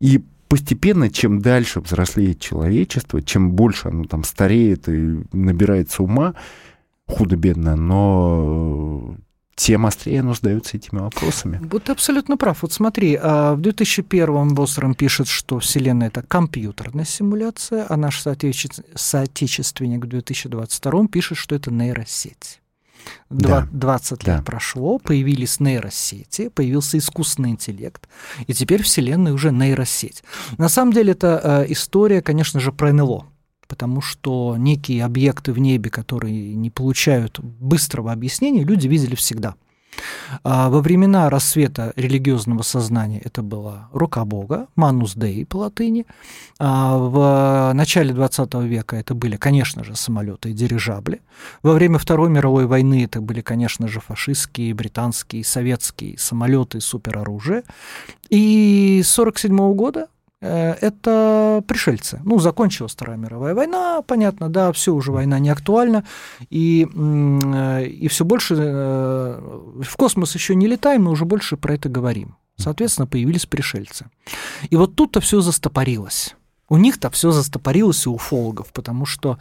[0.00, 6.34] И постепенно, чем дальше взрослеет человечество, чем больше оно там стареет и набирается ума,
[7.06, 9.16] худо-бедно, но
[9.54, 11.60] тем острее оно задается этими вопросами.
[11.70, 12.62] Вот ты абсолютно прав.
[12.62, 20.04] Вот смотри, а, в 2001-м Бостером пишет, что Вселенная— это компьютерная симуляция, а наш соотечественник
[20.04, 22.60] в 2022 пишет, что это нейросеть.
[23.28, 23.68] Да.
[23.70, 24.42] 20 лет да.
[24.42, 28.08] прошло, появились нейросети, появился искусственный интеллект,
[28.46, 30.24] и теперь Вселенная уже нейросеть.
[30.56, 33.26] На самом деле это э, история, конечно же, про НЛО
[33.66, 39.54] потому что некие объекты в небе, которые не получают быстрого объяснения, люди видели всегда.
[40.42, 46.06] А во времена рассвета религиозного сознания это была рука Бога, манус Dei по латыни.
[46.58, 51.20] А в начале 20 века это были, конечно же, самолеты и дирижабли.
[51.62, 57.62] Во время Второй мировой войны это были, конечно же, фашистские, британские, советские самолеты и супероружие.
[58.30, 60.08] И с 1947 года
[60.44, 62.20] это пришельцы.
[62.24, 66.04] Ну, закончилась Вторая мировая война, понятно, да, все уже война не актуальна,
[66.50, 69.40] и, э, и все больше э,
[69.82, 72.36] в космос еще не летаем, но уже больше про это говорим.
[72.56, 74.06] Соответственно, появились пришельцы.
[74.70, 76.36] И вот тут-то все застопорилось.
[76.68, 79.38] У них-то все застопорилось у уфологов, потому что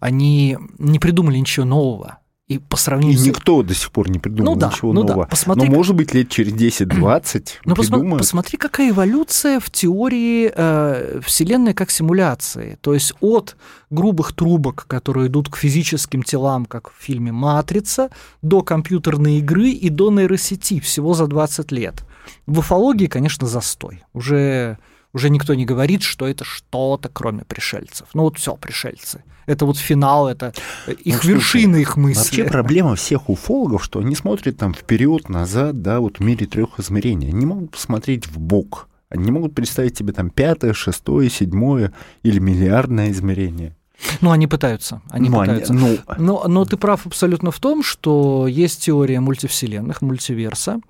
[0.00, 2.18] они не придумали ничего нового.
[2.52, 5.24] И по сравнению и никто до сих пор не придумал ну, да, ничего ну нового.
[5.24, 5.28] Да.
[5.28, 11.20] Посмотри, Но, может быть, лет через 10-20 Но посмотри, посмотри, какая эволюция в теории э,
[11.24, 12.78] Вселенной как симуляции.
[12.80, 13.56] То есть от
[13.90, 18.10] грубых трубок, которые идут к физическим телам, как в фильме «Матрица»,
[18.42, 22.04] до компьютерной игры и до нейросети всего за 20 лет.
[22.46, 24.02] В уфологии, конечно, застой.
[24.12, 24.78] Уже
[25.12, 28.08] уже никто не говорит, что это что-то кроме пришельцев.
[28.14, 29.22] Ну вот все, пришельцы.
[29.46, 30.52] Это вот финал, это
[30.86, 32.18] их ну, вершины, их мысли.
[32.18, 36.78] Вообще проблема всех уфологов, что они смотрят там вперед, назад, да, вот в мире трех
[36.78, 37.28] измерений.
[37.28, 38.88] Они могут посмотреть в бок.
[39.08, 43.76] Они не могут представить себе там пятое, шестое, седьмое или миллиардное измерение.
[44.20, 45.00] Ну, они пытаются.
[45.10, 45.72] Они ну, пытаются.
[45.72, 45.98] Они, ну...
[46.18, 50.80] Но, но ты прав абсолютно в том, что есть теория мультивселенных, мультиверса.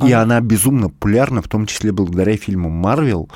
[0.00, 3.28] И она, она безумно популярна, в том числе благодаря фильму Марвел.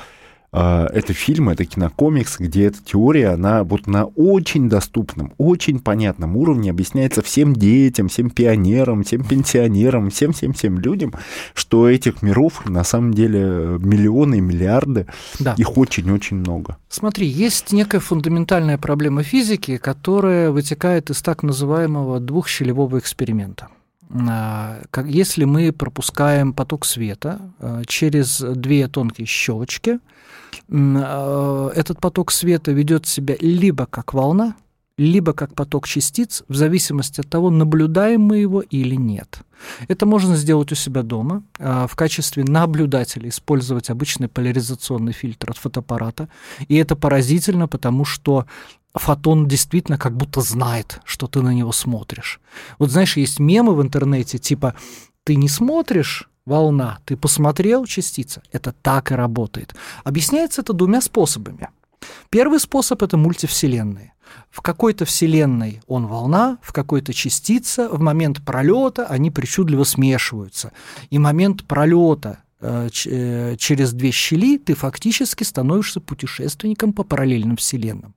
[0.53, 6.37] А, это фильм, это кинокомикс, где эта теория, она вот на очень доступном, очень понятном
[6.37, 11.13] уровне объясняется всем детям, всем пионерам, всем пенсионерам, всем-всем-всем людям,
[11.53, 15.07] что этих миров на самом деле миллионы и миллиарды,
[15.39, 15.53] да.
[15.57, 16.77] их очень-очень много.
[16.87, 23.67] Смотри, есть некая фундаментальная проблема физики, которая вытекает из так называемого двухщелевого эксперимента.
[24.09, 29.99] А, если мы пропускаем поток света а, через две тонкие щелочки,
[30.69, 34.55] этот поток света ведет себя либо как волна,
[34.97, 39.41] либо как поток частиц, в зависимости от того, наблюдаем мы его или нет.
[39.87, 46.29] Это можно сделать у себя дома, в качестве наблюдателя использовать обычный поляризационный фильтр от фотоаппарата.
[46.67, 48.47] И это поразительно, потому что
[48.95, 52.39] фотон действительно как будто знает, что ты на него смотришь.
[52.79, 54.73] Вот знаешь, есть мемы в интернете, типа
[55.23, 58.41] «ты не смотришь, волна, ты посмотрел, частица».
[58.51, 59.75] Это так и работает.
[60.03, 61.69] Объясняется это двумя способами.
[62.29, 64.13] Первый способ– это мультивселенные.
[64.49, 70.71] В какой-то вселенной он волна, в какой-то частица, в момент пролета они причудливо смешиваются.
[71.09, 78.15] И момент пролета Э, э, через две щели ты фактически становишься путешественником по параллельным вселенным.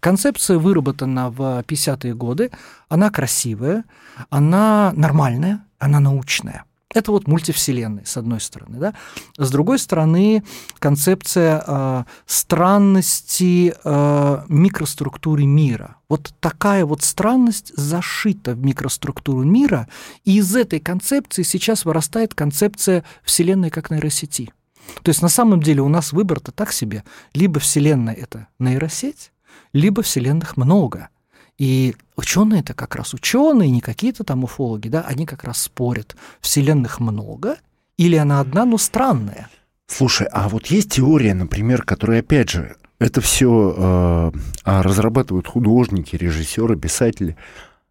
[0.00, 2.50] Концепция выработана в 50-е годы,
[2.90, 3.84] она красивая,
[4.28, 6.64] она нормальная, она научная.
[6.94, 8.78] Это вот мультивселенные, с одной стороны.
[8.78, 8.94] Да?
[9.36, 10.42] С другой стороны,
[10.78, 15.96] концепция э, странности э, микроструктуры мира.
[16.08, 19.86] Вот такая вот странность зашита в микроструктуру мира,
[20.24, 24.50] и из этой концепции сейчас вырастает концепция Вселенной как нейросети.
[25.02, 27.04] То есть на самом деле у нас выбор-то так себе.
[27.34, 29.32] Либо Вселенная— это нейросеть,
[29.74, 31.10] либо Вселенных много—
[31.58, 36.16] и ученые это как раз ученые, не какие-то там уфологи, да, они как раз спорят,
[36.40, 37.56] вселенных много
[37.96, 39.48] или она одна, но странная.
[39.88, 46.16] Слушай, а вот есть теория, например, которая, опять же, это все э, а, разрабатывают художники,
[46.16, 47.36] режиссеры, писатели.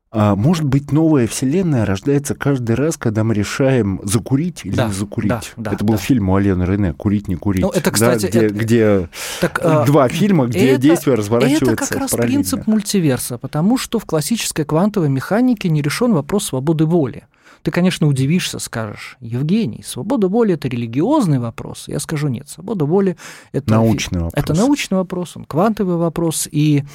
[0.09, 4.93] А может быть, новая вселенная рождается каждый раз, когда мы решаем закурить или да, не
[4.93, 5.29] закурить.
[5.29, 5.99] Да, да, это был да.
[5.99, 7.61] фильм у Алены Рене «Курить, не курить».
[7.61, 8.23] Ну, это, кстати...
[8.23, 8.53] Да, где, это...
[8.55, 9.09] где
[9.41, 13.99] так, а, два фильма, где это, действие разворачивается Это как раз принцип мультиверса, потому что
[13.99, 17.25] в классической квантовой механике не решен вопрос свободы воли.
[17.63, 21.85] Ты, конечно, удивишься, скажешь, Евгений, свобода воли– это религиозный вопрос.
[21.87, 23.17] Я скажу, нет, свобода воли–
[23.51, 24.41] это научный вопрос.
[24.41, 26.85] Это научный вопрос, он квантовый вопрос, и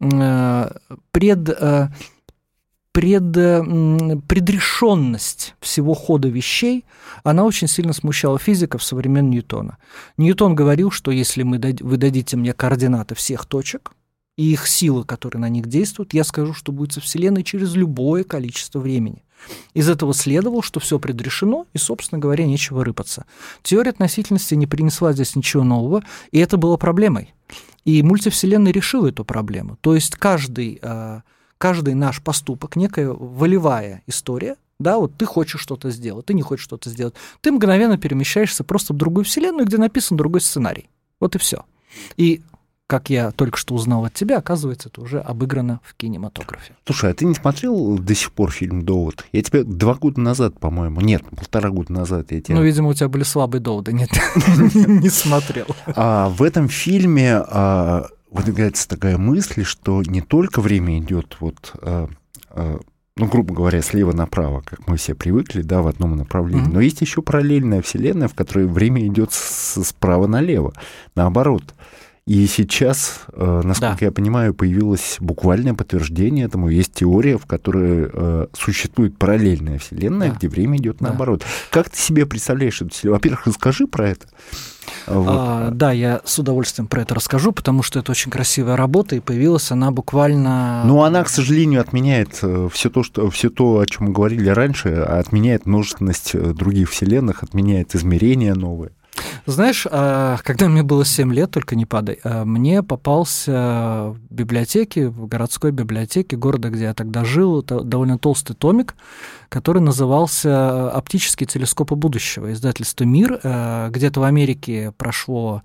[0.00, 0.70] э,
[1.12, 1.48] пред...
[1.48, 1.88] Э,
[2.98, 3.30] пред,
[4.26, 6.84] предрешенность всего хода вещей,
[7.22, 9.78] она очень сильно смущала физиков со времен Ньютона.
[10.16, 13.92] Ньютон говорил, что если мы, вы дадите мне координаты всех точек
[14.36, 18.24] и их силы, которые на них действуют, я скажу, что будет со Вселенной через любое
[18.24, 19.22] количество времени.
[19.74, 23.26] Из этого следовало, что все предрешено, и, собственно говоря, нечего рыпаться.
[23.62, 27.32] Теория относительности не принесла здесь ничего нового, и это было проблемой.
[27.84, 29.78] И мультивселенная решила эту проблему.
[29.82, 31.22] То есть каждый а,
[31.58, 36.64] каждый наш поступок, некая волевая история, да, вот ты хочешь что-то сделать, ты не хочешь
[36.64, 40.88] что-то сделать, ты мгновенно перемещаешься просто в другую вселенную, где написан другой сценарий.
[41.20, 41.64] Вот и все.
[42.16, 42.42] И
[42.86, 46.74] как я только что узнал от тебя, оказывается, это уже обыграно в кинематографе.
[46.86, 49.26] Слушай, а ты не смотрел до сих пор фильм «Довод»?
[49.30, 52.56] Я тебе два года назад, по-моему, нет, полтора года назад я тебя...
[52.56, 54.08] Ну, видимо, у тебя были слабые доводы, нет,
[54.74, 55.66] не смотрел.
[55.86, 62.08] А в этом фильме а, выдвигается такая мысль, что не только время идет вот а,
[62.50, 62.78] а,
[63.18, 66.68] ну, грубо говоря, слева направо, как мы все привыкли, да, в одном направлении.
[66.68, 66.72] Mm-hmm.
[66.72, 70.72] Но есть еще параллельная вселенная, в которой время идет справа налево,
[71.16, 71.74] наоборот.
[72.26, 74.06] И сейчас, э, насколько да.
[74.06, 76.68] я понимаю, появилось буквальное подтверждение этому.
[76.68, 80.34] Есть теория, в которой э, существует параллельная вселенная, да.
[80.36, 81.08] где время идет да.
[81.08, 81.42] наоборот.
[81.70, 83.16] Как ты себе представляешь эту вселенную?
[83.16, 84.26] Во-первых, расскажи про это.
[85.06, 85.28] Вот.
[85.28, 89.20] А, да, я с удовольствием про это расскажу, потому что это очень красивая работа, и
[89.20, 90.82] появилась она буквально...
[90.84, 94.48] Ну, она, к сожалению, отменяет э, все то, что, все то, о чем мы говорили
[94.48, 98.92] раньше, отменяет множественность э, других вселенных, отменяет измерения новые.
[99.46, 105.08] Знаешь, а, когда мне было 7 лет, только не падай, а, мне попался в библиотеке,
[105.08, 108.94] в городской библиотеке города, где я тогда жил, довольно толстый томик,
[109.48, 113.40] который назывался «Оптические телескопы будущего», издательство «Мир».
[113.42, 115.62] А, где-то в Америке прошло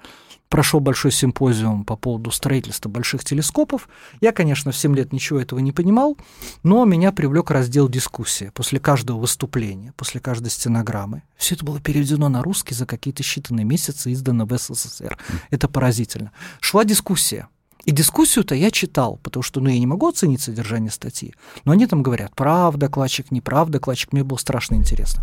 [0.53, 3.89] прошел большой симпозиум по поводу строительства больших телескопов.
[4.21, 6.15] Я, конечно, в 7 лет ничего этого не понимал,
[6.61, 11.23] но меня привлек раздел дискуссии после каждого выступления, после каждой стенограммы.
[11.37, 15.17] Все это было переведено на русский за какие-то считанные месяцы, издано в СССР.
[15.49, 16.31] Это поразительно.
[16.59, 17.47] Шла дискуссия.
[17.85, 21.33] И дискуссию-то я читал, потому что ну, я не могу оценить содержание статьи.
[21.65, 24.13] Но они там говорят, прав докладчик, неправ докладчик.
[24.13, 25.21] Мне было страшно интересно.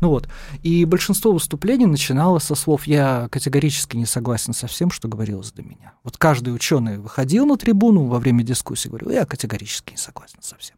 [0.00, 0.28] Ну вот.
[0.62, 5.62] И большинство выступлений начиналось со слов «я категорически не согласен со всем, что говорилось до
[5.62, 5.92] меня».
[6.02, 10.38] Вот каждый ученый выходил на трибуну во время дискуссии и говорил «я категорически не согласен
[10.40, 10.76] со всем».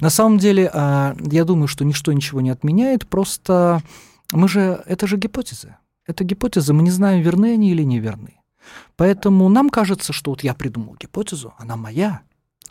[0.00, 3.82] На самом деле, а, я думаю, что ничто ничего не отменяет, просто
[4.32, 5.76] мы же, это же гипотезы.
[6.06, 8.41] Это гипотезы, мы не знаем, верны они или не верны.
[8.96, 12.22] Поэтому нам кажется, что вот я придумал гипотезу, она моя,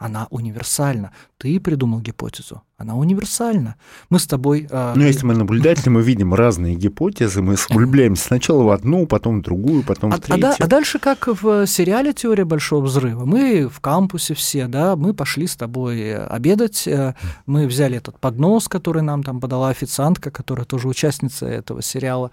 [0.02, 1.12] она универсальна.
[1.38, 3.76] Ты придумал гипотезу, она универсальна.
[4.10, 4.68] Мы с тобой...
[4.70, 9.40] Э, ну, если мы наблюдатели, мы видим разные гипотезы, мы влюбляемся сначала в одну, потом
[9.40, 10.48] в другую, потом в третью.
[10.48, 14.96] А, а, а дальше, как в сериале «Теория большого взрыва», мы в кампусе все, да,
[14.96, 17.14] мы пошли с тобой обедать, э,
[17.46, 22.32] мы взяли этот поднос, который нам там подала официантка, которая тоже участница этого сериала,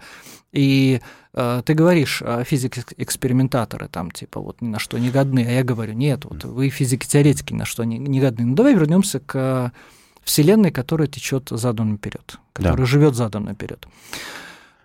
[0.51, 1.01] и
[1.33, 5.63] э, ты говоришь, э, физики-экспериментаторы там типа вот ни на что не годны, а я
[5.63, 8.45] говорю, нет, вот вы физики-теоретики ни на что не, не годны.
[8.45, 9.71] Ну давай вернемся к
[10.23, 12.85] Вселенной, которая течет задом наперед, которая да.
[12.85, 13.87] живет задом наперед.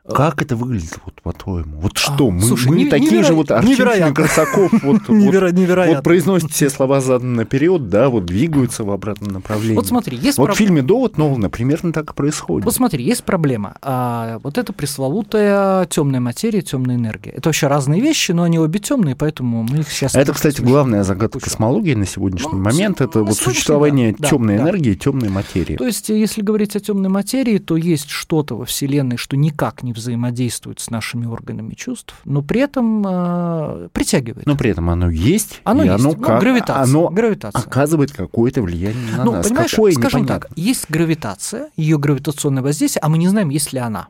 [0.06, 1.78] Как это выглядит, вот по-твоему?
[1.78, 3.26] Вот а, что, а, мы, слушай, мы не, такие неверо...
[3.26, 5.94] же вот Арчишин Красаков, вот, невероятно.
[5.94, 9.76] вот произносят все слова заданно наперед, да, вот двигаются в обратном направлении.
[9.76, 10.56] Вот смотри, есть Вот проб...
[10.56, 12.66] в фильме «Довод» Нолана примерно так и происходит.
[12.66, 13.76] Вот смотри, есть проблема.
[13.80, 17.30] А, вот это пресловутая темная материя, темная энергия.
[17.30, 20.14] Это вообще разные вещи, но они обе темные, поэтому мы их сейчас...
[20.14, 23.00] Это, кстати, главная загадка космологии на сегодняшний ну, момент.
[23.00, 25.76] Это вот существование да, темной да, энергии, темной материи.
[25.76, 29.93] То есть, если говорить о темной материи, то есть что-то во Вселенной, что никак не
[29.94, 34.46] взаимодействует с нашими органами чувств, но при этом э, притягивает.
[34.46, 36.04] Но при этом оно есть, оно и есть.
[36.04, 37.62] оно, ну, как, гравитация, оно гравитация.
[37.62, 39.46] оказывает какое-то влияние на ну, нас.
[39.46, 40.48] Понимаешь, Какое, скажем непонятно.
[40.48, 44.08] так, есть гравитация, ее гравитационное воздействие, а мы не знаем, есть ли она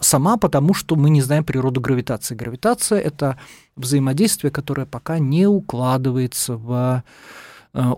[0.00, 2.34] сама, потому что мы не знаем природу гравитации.
[2.34, 3.38] Гравитация— это
[3.76, 7.02] взаимодействие, которое пока не укладывается в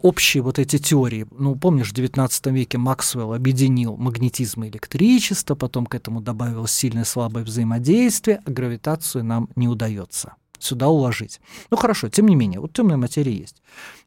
[0.02, 1.26] общие вот эти теории.
[1.30, 7.04] Ну, помнишь, в XIX веке Максвелл объединил магнетизм и электричество, потом к этому добавилось сильное
[7.04, 11.40] слабое взаимодействие, а гравитацию нам не удается сюда уложить.
[11.70, 13.56] Ну хорошо, тем не менее, вот темная материя есть.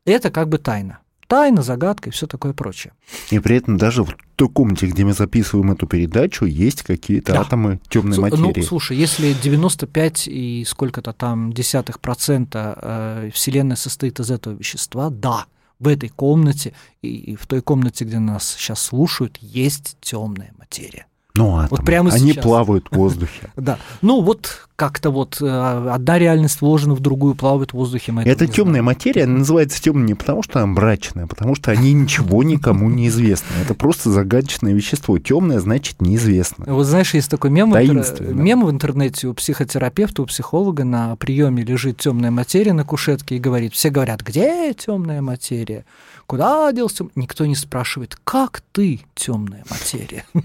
[0.06, 1.00] Это как бы тайна.
[1.28, 2.94] Тайна, загадка и все такое прочее.
[3.32, 7.42] И при этом даже в той комнате, где мы записываем эту передачу, есть какие-то да.
[7.42, 8.54] атомы темной ну, материи.
[8.58, 15.10] Ну, слушай, если 95 и сколько-то там десятых процента э, Вселенная состоит из этого вещества,
[15.10, 15.46] да,
[15.84, 21.08] в этой комнате и в той комнате, где нас сейчас слушают, есть темная материя.
[21.36, 21.68] Ну, атомы.
[21.72, 22.44] Вот прямо Они сейчас.
[22.44, 23.50] плавают в воздухе.
[23.56, 23.80] Да.
[24.02, 28.12] Ну, вот как-то вот э, одна реальность вложена в другую, плавает в воздухе.
[28.12, 28.86] Мы Это темная знаем.
[28.86, 32.90] материя, она называется темной не потому, что она мрачная, а потому что они ничего никому
[32.90, 33.48] не известны.
[33.64, 35.18] Это просто загадочное вещество.
[35.18, 36.66] Темное значит неизвестно.
[36.68, 41.98] Вот знаешь, есть такой мем, мем в интернете у психотерапевта, у психолога на приеме лежит
[41.98, 45.86] темная материя на кушетке и говорит, все говорят, где темная материя?
[46.28, 47.06] Куда делся?
[47.16, 50.26] Никто не спрашивает, как ты темная материя?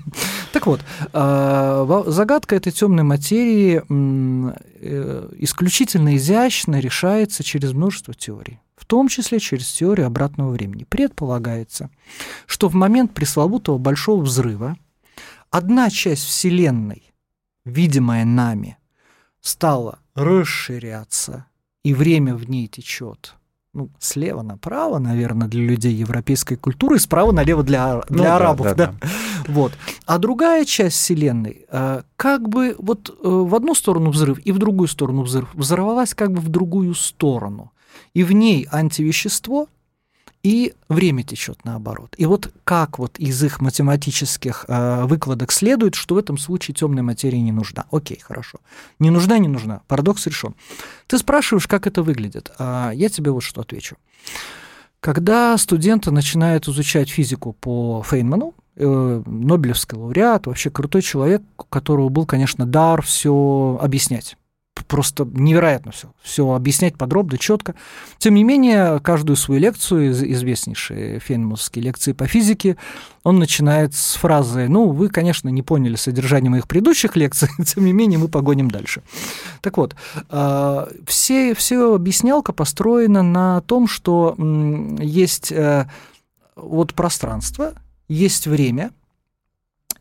[0.52, 0.80] Так вот,
[1.12, 3.82] а, загадка этой темной материи
[4.80, 8.58] э, исключительно изящно решается через множество теорий.
[8.76, 10.84] в том числе через теорию обратного времени.
[10.88, 11.90] Предполагается,
[12.46, 14.76] что в момент пресловутого большого взрыва
[15.50, 17.12] одна часть Вселенной,
[17.64, 18.78] видимая нами,
[19.40, 21.46] стала расширяться,
[21.84, 23.34] и время в ней течет
[23.74, 28.66] ну, слева направо, наверное, для людей европейской культуры, справа налево для, для ну, арабов.
[28.66, 28.94] Да, да, да.
[29.00, 29.08] Да.
[29.48, 29.72] Вот.
[30.04, 34.58] А другая часть Вселенной, э, как бы вот э, в одну сторону взрыв и в
[34.58, 37.72] другую сторону взрыв, взорвалась как бы в другую сторону.
[38.12, 39.68] И в ней антивещество,
[40.42, 42.14] и время течет наоборот.
[42.16, 47.02] И вот как вот из их математических э, выкладок следует, что в этом случае темная
[47.02, 47.86] материя не нужна.
[47.90, 48.60] Окей, хорошо.
[48.98, 49.82] Не нужна, не нужна.
[49.88, 50.54] Парадокс решен.
[51.06, 52.52] Ты спрашиваешь, как это выглядит.
[52.58, 53.96] А я тебе вот что отвечу.
[55.00, 62.08] Когда студенты начинают изучать физику по Фейнману, э, Нобелевский лауреат, вообще крутой человек, у которого
[62.08, 64.36] был, конечно, дар все объяснять
[64.88, 66.12] просто невероятно все.
[66.22, 67.74] Все объяснять подробно, четко.
[68.18, 72.76] Тем не менее, каждую свою лекцию, известнейшие фейнмановские лекции по физике,
[73.22, 77.92] он начинает с фразы «Ну, вы, конечно, не поняли содержание моих предыдущих лекций, тем не
[77.92, 79.02] менее, мы погоним дальше».
[79.60, 79.94] Так вот,
[80.30, 84.34] а, все, все объяснялка построена на том, что
[84.98, 85.88] есть э,
[86.56, 87.74] вот пространство,
[88.08, 88.90] есть время–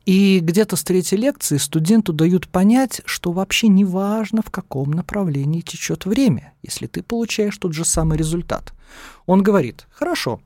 [0.07, 5.59] и где-то с третьей лекции студенту дают понять, что вообще не важно, в каком направлении
[5.59, 8.71] течет время, если ты получаешь тот же самый результат.
[9.25, 10.39] Он говорит, хорошо,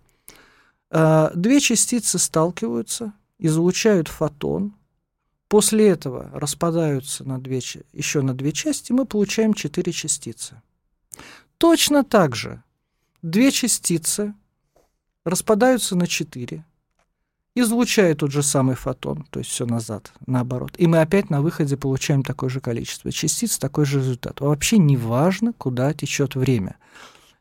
[0.89, 4.74] э, две частицы сталкиваются, излучают фотон,
[5.47, 7.62] после этого распадаются на две,
[7.93, 10.59] еще на две части, мы получаем четыре частицы.
[11.59, 12.64] Точно так же
[13.22, 14.34] две частицы
[15.24, 16.66] распадаются на четыре,
[17.55, 20.73] излучает тот же самый фотон, то есть все назад, наоборот.
[20.77, 24.39] И мы опять на выходе получаем такое же количество частиц, такой же результат.
[24.41, 26.77] Вообще не важно, куда течет время.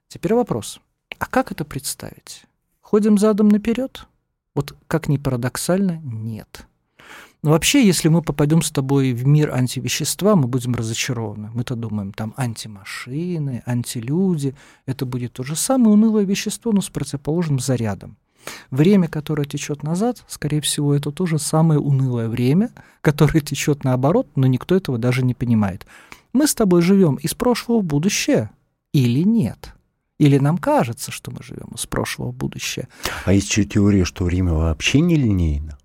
[0.08, 0.80] Теперь вопрос.
[1.18, 2.44] А как это представить?
[2.80, 4.06] Ходим задом наперед?
[4.54, 6.66] Вот как ни парадоксально, нет.
[7.42, 11.50] Но вообще, если мы попадем с тобой в мир антивещества, мы будем разочарованы.
[11.54, 14.54] Мы-то думаем, там антимашины, антилюди.
[14.84, 18.18] Это будет то же самое унылое вещество, но с противоположным зарядом.
[18.70, 22.70] Время, которое течет назад, скорее всего, это то же самое унылое время,
[23.00, 25.86] которое течет наоборот, но никто этого даже не понимает.
[26.32, 28.50] Мы с тобой живем из прошлого в будущее
[28.92, 29.74] или нет?
[30.18, 32.88] Или нам кажется, что мы живем из прошлого в будущее?
[33.24, 35.78] А есть еще теория, что время вообще не линейно?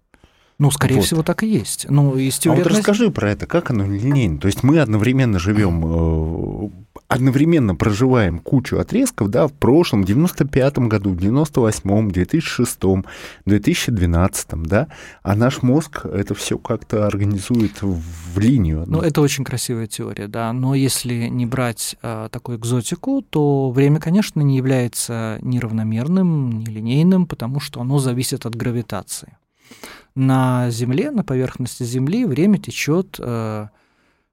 [0.57, 1.05] Ну, скорее вот.
[1.05, 1.85] всего, так и есть.
[1.89, 2.61] Ну, есть теория...
[2.61, 4.39] А вот расскажи про это, как оно линейно?
[4.39, 6.69] То есть мы одновременно живем э,
[7.07, 13.05] одновременно проживаем кучу отрезков, да, в прошлом, в 95-м году, в 98-м, 2006-м,
[13.45, 14.87] 2012-м, да,
[15.21, 18.85] а наш мозг это все как-то организует в линию.
[18.87, 23.99] Ну, это очень красивая теория, да, но если не брать а, такую экзотику, то время,
[23.99, 29.37] конечно, не является ни равномерным, ни линейным, потому что оно зависит от гравитации.
[30.15, 33.67] На Земле, на поверхности Земли время течет э,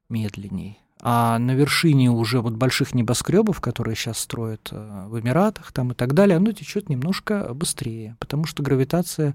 [0.08, 5.90] медленней а на вершине уже вот больших небоскребов, которые сейчас строят э, в Эмиратах там
[5.90, 9.34] и так далее, оно течет немножко быстрее, потому что гравитация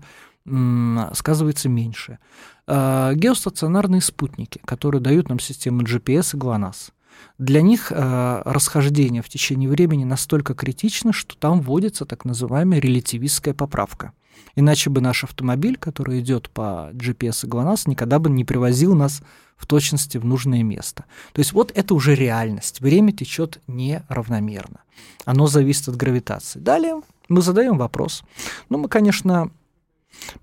[1.14, 2.20] сказывается меньше.
[2.68, 6.92] А, геостационарные спутники, которые дают нам систему GPS и GLONASS,
[7.38, 13.54] для них э, расхождение в течение времени настолько критично, что там вводится так называемая релятивистская
[13.54, 14.14] поправка.
[14.56, 19.22] Иначе бы наш автомобиль, который идет по GPS и GLONASS, никогда бы не привозил нас
[19.56, 21.06] в точности в нужное место.
[21.34, 22.82] То есть вот это уже реальность.
[22.82, 24.82] Время течет неравномерно.
[25.26, 26.60] Оно зависит от гравитации.
[26.60, 28.24] Далее мы задаем вопрос.
[28.70, 29.52] Ну, мы, конечно,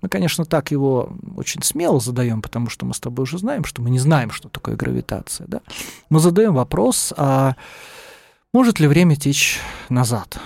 [0.01, 3.81] мы, конечно, так его очень смело задаем, потому что мы с тобой уже знаем, что
[3.81, 5.47] мы не знаем, что такое гравитация.
[5.47, 5.61] Да?
[6.09, 7.55] Мы задаем вопрос, а
[8.53, 10.39] может ли время течь назад?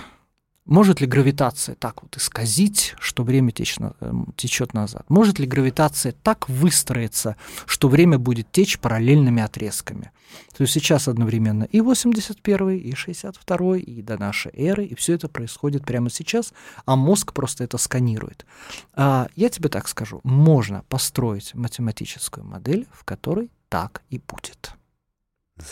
[0.70, 5.04] Может ли гравитация так вот исказить, что время эм, течет назад?
[5.08, 7.34] Может ли гравитация так выстроиться,
[7.66, 10.12] что время будет течь параллельными отрезками?
[10.56, 15.28] То есть сейчас одновременно и 81 и 62 и до нашей эры, и все это
[15.28, 16.54] происходит прямо сейчас,
[16.86, 18.46] а мозг просто это сканирует.
[18.94, 24.76] А я тебе так скажу, можно построить математическую модель, в которой так и будет.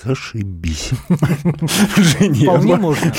[0.05, 0.91] Зашибись.
[1.97, 3.13] Женя, Вполне можно.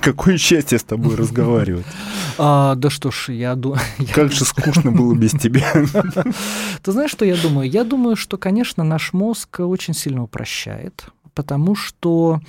[0.00, 1.86] Какое счастье с тобой разговаривать.
[2.38, 3.80] А, да что ж, я думаю...
[4.14, 5.72] Как же скучно было без тебя.
[6.82, 7.68] Ты знаешь, что я думаю?
[7.70, 12.40] Я думаю, что, конечно, наш мозг очень сильно упрощает, потому что,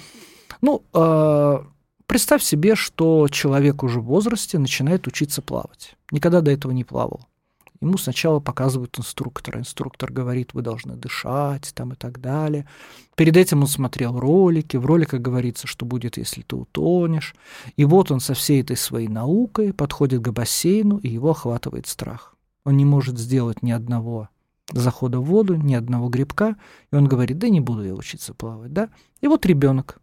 [0.61, 1.57] ну, э,
[2.05, 5.95] представь себе, что человек уже в возрасте начинает учиться плавать.
[6.11, 7.21] Никогда до этого не плавал
[7.80, 9.59] Ему сначала показывают инструктора.
[9.59, 12.67] Инструктор говорит, вы должны дышать там и так далее.
[13.15, 14.78] Перед этим он смотрел ролики.
[14.78, 17.36] В роликах говорится, что будет, если ты утонешь.
[17.75, 22.36] И вот он со всей этой своей наукой подходит к бассейну, и его охватывает страх.
[22.65, 24.30] Он не может сделать ни одного
[24.71, 26.55] захода в воду, ни одного грибка.
[26.91, 28.89] И он говорит, да не буду я учиться плавать, да?
[29.21, 29.99] И вот ребенок.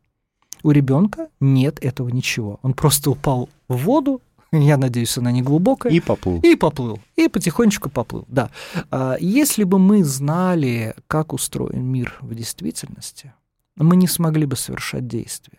[0.63, 2.59] У ребенка нет этого ничего.
[2.63, 4.23] Он просто упал в воду,
[4.63, 5.93] я надеюсь, она не глубокая.
[5.93, 6.41] И поплыл.
[6.41, 7.01] И поплыл.
[7.17, 8.51] И потихонечку поплыл, да.
[8.91, 13.33] А если бы мы знали, как устроен мир в действительности,
[13.77, 15.59] мы не смогли бы совершать действия.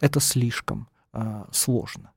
[0.00, 2.12] Это слишком а, сложно.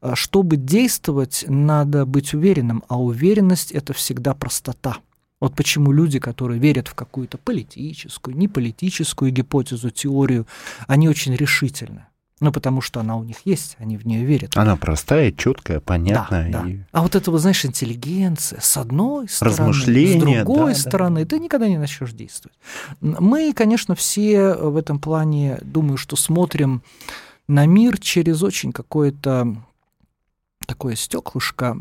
[0.00, 4.98] А чтобы действовать, надо быть уверенным, а уверенность— это всегда простота.
[5.40, 10.46] Вот почему люди, которые верят в какую-то политическую, неполитическую гипотезу, теорию,
[10.86, 12.06] они очень решительны.
[12.40, 14.56] Ну, потому что она у них есть, они в нее верят.
[14.56, 16.50] Она простая, четкая, понятная.
[16.50, 16.76] Да, и...
[16.76, 16.84] да.
[16.92, 21.26] А вот это, вот, знаешь, интеллигенция с одной стороны, с другой да, стороны, да.
[21.26, 22.56] ты никогда не начнешь действовать.
[23.00, 26.82] Мы, конечно, все в этом плане, думаю, что смотрим
[27.48, 29.56] на мир через очень какое-то
[30.66, 31.76] такое стеклышко,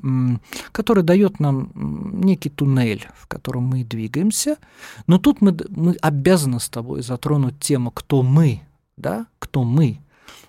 [0.71, 4.57] которое дает нам некий туннель, в котором мы двигаемся.
[5.05, 8.61] Но тут мы, мы обязаны с тобой затронуть тему, кто мы,
[8.95, 9.99] да, кто мы.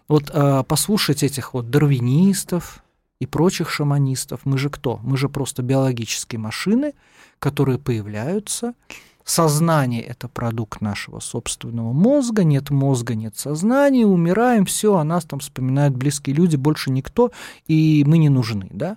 [0.09, 2.83] Вот э, послушать этих вот дарвинистов
[3.21, 4.99] и прочих шаманистов, мы же кто?
[5.03, 6.95] Мы же просто биологические машины,
[7.39, 8.75] которые появляются.
[9.25, 15.41] Сознание– это продукт нашего собственного мозга, нет мозга, нет сознания, умираем, все, о нас там
[15.41, 17.31] вспоминают близкие люди, больше никто,
[17.67, 18.97] и мы не нужны, да?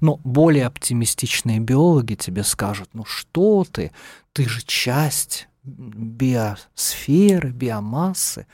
[0.00, 3.90] Но более оптимистичные биологи тебе скажут, ну что ты,
[4.32, 8.46] ты же часть биосферы, биомассы.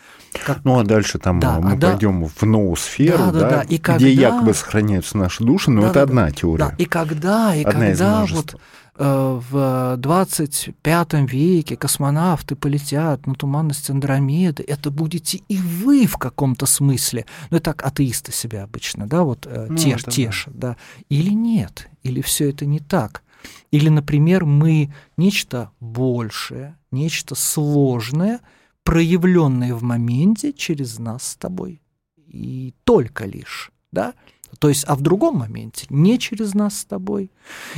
[0.44, 0.64] Как...
[0.64, 3.62] Ну а дальше там да, мы а пойдем да, в ноосферу, да, да, да, да.
[3.62, 3.98] И когда...
[3.98, 6.66] где якобы сохраняются наши души, но да, это да, одна теория.
[6.68, 6.74] Да.
[6.76, 8.56] И когда, и одна когда вот
[8.98, 16.66] э, в 25 веке космонавты полетят на туманность Андромеды, это будете и вы в каком-то
[16.66, 17.24] смысле.
[17.50, 20.76] Ну, это так атеисты себя обычно, да, вот э, ну, теш, тешат, да.
[21.08, 23.22] Или нет, или все это не так.
[23.70, 28.40] Или, например, мы нечто большее, нечто сложное,
[28.82, 31.82] проявленное в моменте через нас с тобой.
[32.26, 34.14] И только лишь, да?
[34.58, 37.30] То есть, а в другом моменте, не через нас с тобой.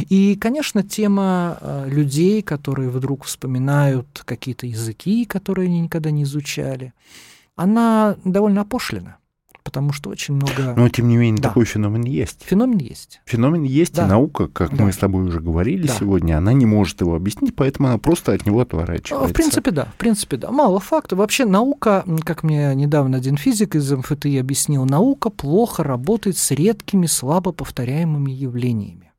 [0.08, 6.92] И, конечно, тема э, людей, которые вдруг вспоминают какие-то языки, которые они никогда не изучали,
[7.56, 9.19] она довольно опошлена
[9.62, 10.74] потому что очень много...
[10.76, 11.48] Но, тем не менее, да.
[11.48, 12.44] такой феномен есть.
[12.44, 13.20] Феномен есть.
[13.24, 14.06] Феномен есть, да.
[14.06, 14.84] и наука, как да.
[14.84, 15.94] мы с тобой уже говорили да.
[15.94, 19.28] сегодня, она не может его объяснить, поэтому она просто от него отворачивается.
[19.28, 19.86] В принципе, да.
[19.86, 20.50] В принципе, да.
[20.50, 21.18] Мало фактов.
[21.18, 27.06] Вообще наука, как мне недавно один физик из МФТИ объяснил, наука плохо работает с редкими,
[27.06, 29.10] слабо повторяемыми явлениями.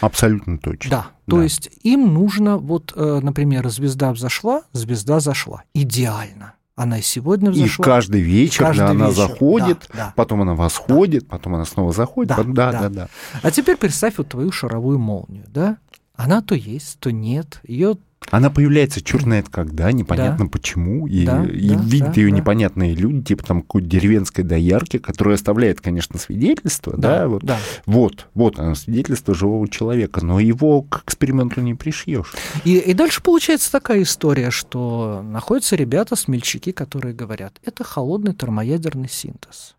[0.00, 0.90] Абсолютно точно.
[0.90, 1.42] Да, то да.
[1.42, 5.62] есть им нужно, вот, э, например, звезда взошла, звезда зашла.
[5.74, 6.54] Идеально.
[6.78, 7.82] Она и сегодня взошла.
[7.82, 9.16] И каждый вечер каждый она вечер.
[9.16, 10.12] заходит, да, да.
[10.14, 11.30] потом она восходит, да.
[11.30, 12.28] потом она снова заходит.
[12.28, 12.54] Да, потом...
[12.54, 13.08] да, да, да, да.
[13.42, 15.78] А теперь представь вот твою шаровую молнию, да?
[16.14, 17.60] Она то есть, то нет.
[17.64, 17.96] Ее
[18.30, 20.50] она появляется черт знает когда, непонятно да.
[20.50, 22.36] почему, и, да, и да, видят да, ее да.
[22.36, 27.58] непонятные люди, типа там какой-то деревенской доярки, которая оставляет, конечно, свидетельство, да, да, вот, да.
[27.86, 32.34] вот, вот оно, свидетельство живого человека, но его к эксперименту не пришьешь.
[32.64, 39.08] И, и дальше получается такая история, что находятся ребята, смельчаки, которые говорят, это холодный термоядерный
[39.08, 39.77] синтез.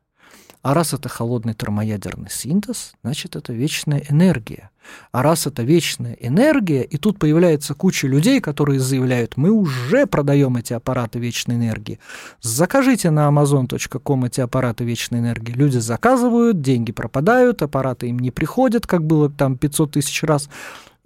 [0.61, 4.71] А раз это холодный термоядерный синтез, значит, это вечная энергия.
[5.11, 10.57] А раз это вечная энергия, и тут появляется куча людей, которые заявляют, мы уже продаем
[10.57, 11.99] эти аппараты вечной энергии.
[12.41, 15.53] Закажите на amazon.com эти аппараты вечной энергии.
[15.53, 20.49] Люди заказывают, деньги пропадают, аппараты им не приходят, как было там 500 тысяч раз.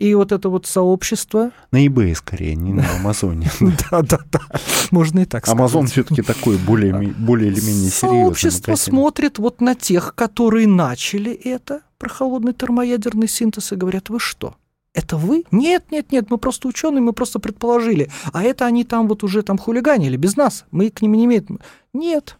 [0.04, 1.51] И вот это вот сообщество...
[1.72, 3.49] На eBay скорее, не на Амазоне.
[3.89, 4.41] Да-да-да,
[4.91, 5.58] можно и так сказать.
[5.58, 7.89] Амазон все-таки такой более, или менее серьезный.
[7.89, 14.20] Сообщество смотрит вот на тех, которые начали это, про холодный термоядерный синтез, и говорят, вы
[14.20, 14.56] что,
[14.93, 15.45] это вы?
[15.51, 18.12] Нет, нет, нет, мы просто ученые, мы просто предположили.
[18.34, 21.62] А это они там вот уже там хулиганили без нас, мы к ним не имеем.
[21.93, 22.38] Нет,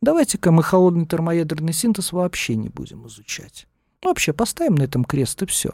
[0.00, 3.66] давайте-ка мы холодный термоядерный синтез вообще не будем изучать.
[4.04, 5.72] Вообще поставим на этом крест и все.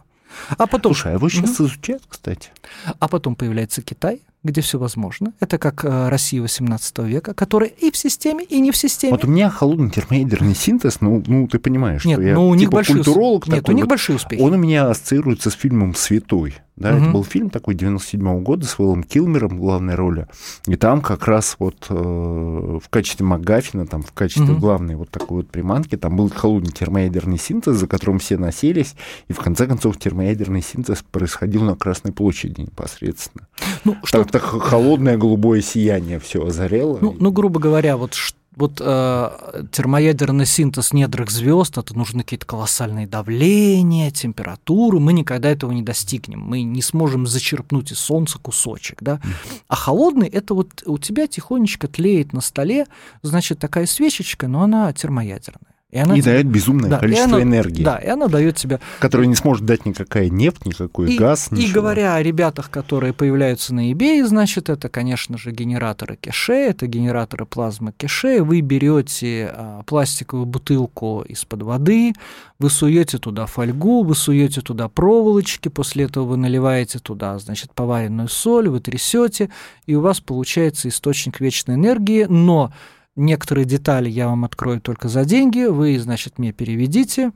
[0.56, 0.94] А потом...
[0.94, 1.68] Слушай, а его сейчас угу.
[1.68, 2.50] изучают, кстати.
[2.98, 5.32] А потом появляется Китай, где все возможно.
[5.40, 9.12] Это как э, Россия 18 века, которая и в системе, и не в системе.
[9.12, 12.54] Вот у меня холодный термоядерный синтез, ну, ну ты понимаешь, Нет, что я ну, у
[12.54, 13.74] них типа большие культуролог Нет, такой.
[13.74, 14.40] у них вот, большие успехи.
[14.40, 16.54] Он у меня ассоциируется с фильмом «Святой».
[16.78, 17.02] Да, угу.
[17.02, 20.26] это был фильм такой 97 года с Уиллом Килмером в главной роли.
[20.66, 24.60] И там как раз вот э, в качестве МакГаффина, там в качестве угу.
[24.60, 28.94] главной вот такой вот приманки, там был холодный термоядерный синтез, за которым все носились,
[29.26, 33.48] и в конце концов термоядерный синтез происходил на Красной площади непосредственно.
[33.84, 34.24] Ну, что...
[34.24, 36.98] Так, холодное голубое сияние все озарело.
[37.00, 42.44] Ну, ну грубо говоря, вот что вот э, термоядерный синтез недрах звезд, это нужны какие-то
[42.44, 44.98] колоссальные давления, температуры.
[44.98, 46.40] Мы никогда этого не достигнем.
[46.40, 49.00] Мы не сможем зачерпнуть из Солнца кусочек.
[49.00, 49.20] Да?
[49.68, 52.86] А холодный это вот у тебя тихонечко тлеет на столе,
[53.22, 55.77] значит, такая свечечка, но она термоядерная.
[55.90, 56.32] И, она и тебе...
[56.32, 57.82] дает безумное да, количество она, энергии.
[57.82, 58.78] Да, и она дает тебе...
[59.00, 61.66] Которую не сможет дать никакая нефть, никакой и, газ, ничего.
[61.66, 66.86] И говоря о ребятах, которые появляются на eBay, значит, это, конечно же, генераторы кеше, это
[66.86, 68.42] генераторы плазмы кеше.
[68.42, 72.12] Вы берете а, пластиковую бутылку из-под воды,
[72.58, 78.28] вы суете туда фольгу, вы суете туда проволочки, после этого вы наливаете туда, значит, поваренную
[78.28, 79.48] соль, вы трясете,
[79.86, 82.72] и у вас получается источник вечной энергии, но
[83.18, 87.32] Некоторые детали я вам открою только за деньги, вы, значит, мне переведите.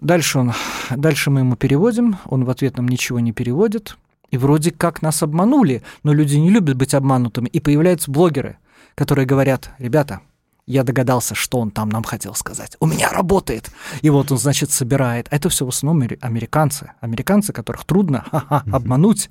[0.00, 0.52] Дальше, он,
[0.88, 3.98] дальше мы ему переводим, он в ответ нам ничего не переводит.
[4.30, 7.48] И вроде как нас обманули, но люди не любят быть обманутыми.
[7.48, 8.56] И появляются блогеры,
[8.94, 10.22] которые говорят, ребята,
[10.66, 12.76] я догадался, что он там нам хотел сказать.
[12.80, 13.70] У меня работает.
[14.00, 15.26] И вот он, значит, собирает.
[15.30, 16.92] Это все в основном американцы.
[17.00, 18.24] Американцы, которых трудно
[18.72, 19.28] обмануть.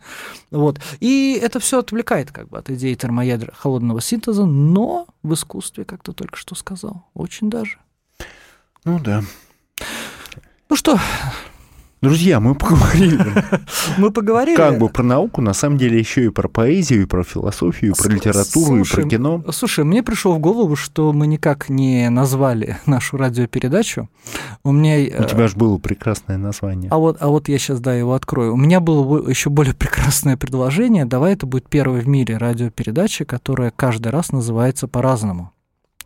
[0.52, 0.80] Вот.
[1.00, 6.04] И это все отвлекает как бы от идеи термоядра холодного синтеза, но в искусстве, как
[6.04, 7.78] ты только что сказал, очень даже.
[8.84, 9.24] Ну да.
[10.70, 11.00] Ну что,
[12.02, 13.24] Друзья, мы поговорили.
[13.98, 14.56] Мы поговорили.
[14.56, 17.96] Как бы про науку, на самом деле еще и про поэзию, и про философию, и
[17.96, 19.44] про литературу, и про кино.
[19.52, 24.10] Слушай, мне пришло в голову, что мы никак не назвали нашу радиопередачу.
[24.64, 25.16] У меня...
[25.20, 26.90] У тебя же было прекрасное название.
[26.90, 28.54] А вот, а вот я сейчас, да, его открою.
[28.56, 31.06] У меня было еще более прекрасное предложение.
[31.06, 35.54] Давай это будет первая в мире радиопередача, которая каждый раз называется по-разному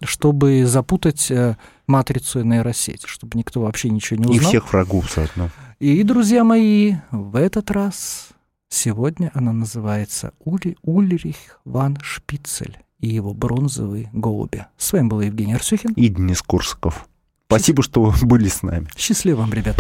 [0.04, 1.56] чтобы запутать э,
[1.88, 4.44] матрицу нейросети, чтобы никто вообще ничего не узнал.
[4.44, 5.50] И всех врагов заодно.
[5.80, 8.30] И, друзья мои, в этот раз,
[8.70, 14.66] сегодня она называется Ули, Ульрих ван Шпицель и его бронзовые голуби.
[14.78, 15.92] С вами был Евгений Арсюхин.
[15.92, 17.06] И Денис Корсаков.
[17.48, 18.88] Спасибо, что были с нами.
[18.96, 19.78] Счастливо вам, ребят.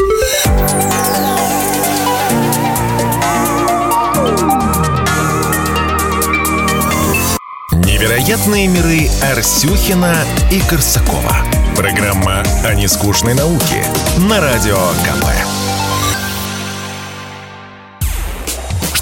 [7.71, 10.13] Невероятные миры Арсюхина
[10.51, 11.37] и Корсакова.
[11.77, 13.85] Программа о нескучной науке
[14.29, 14.75] на Радио
[15.05, 15.64] КП.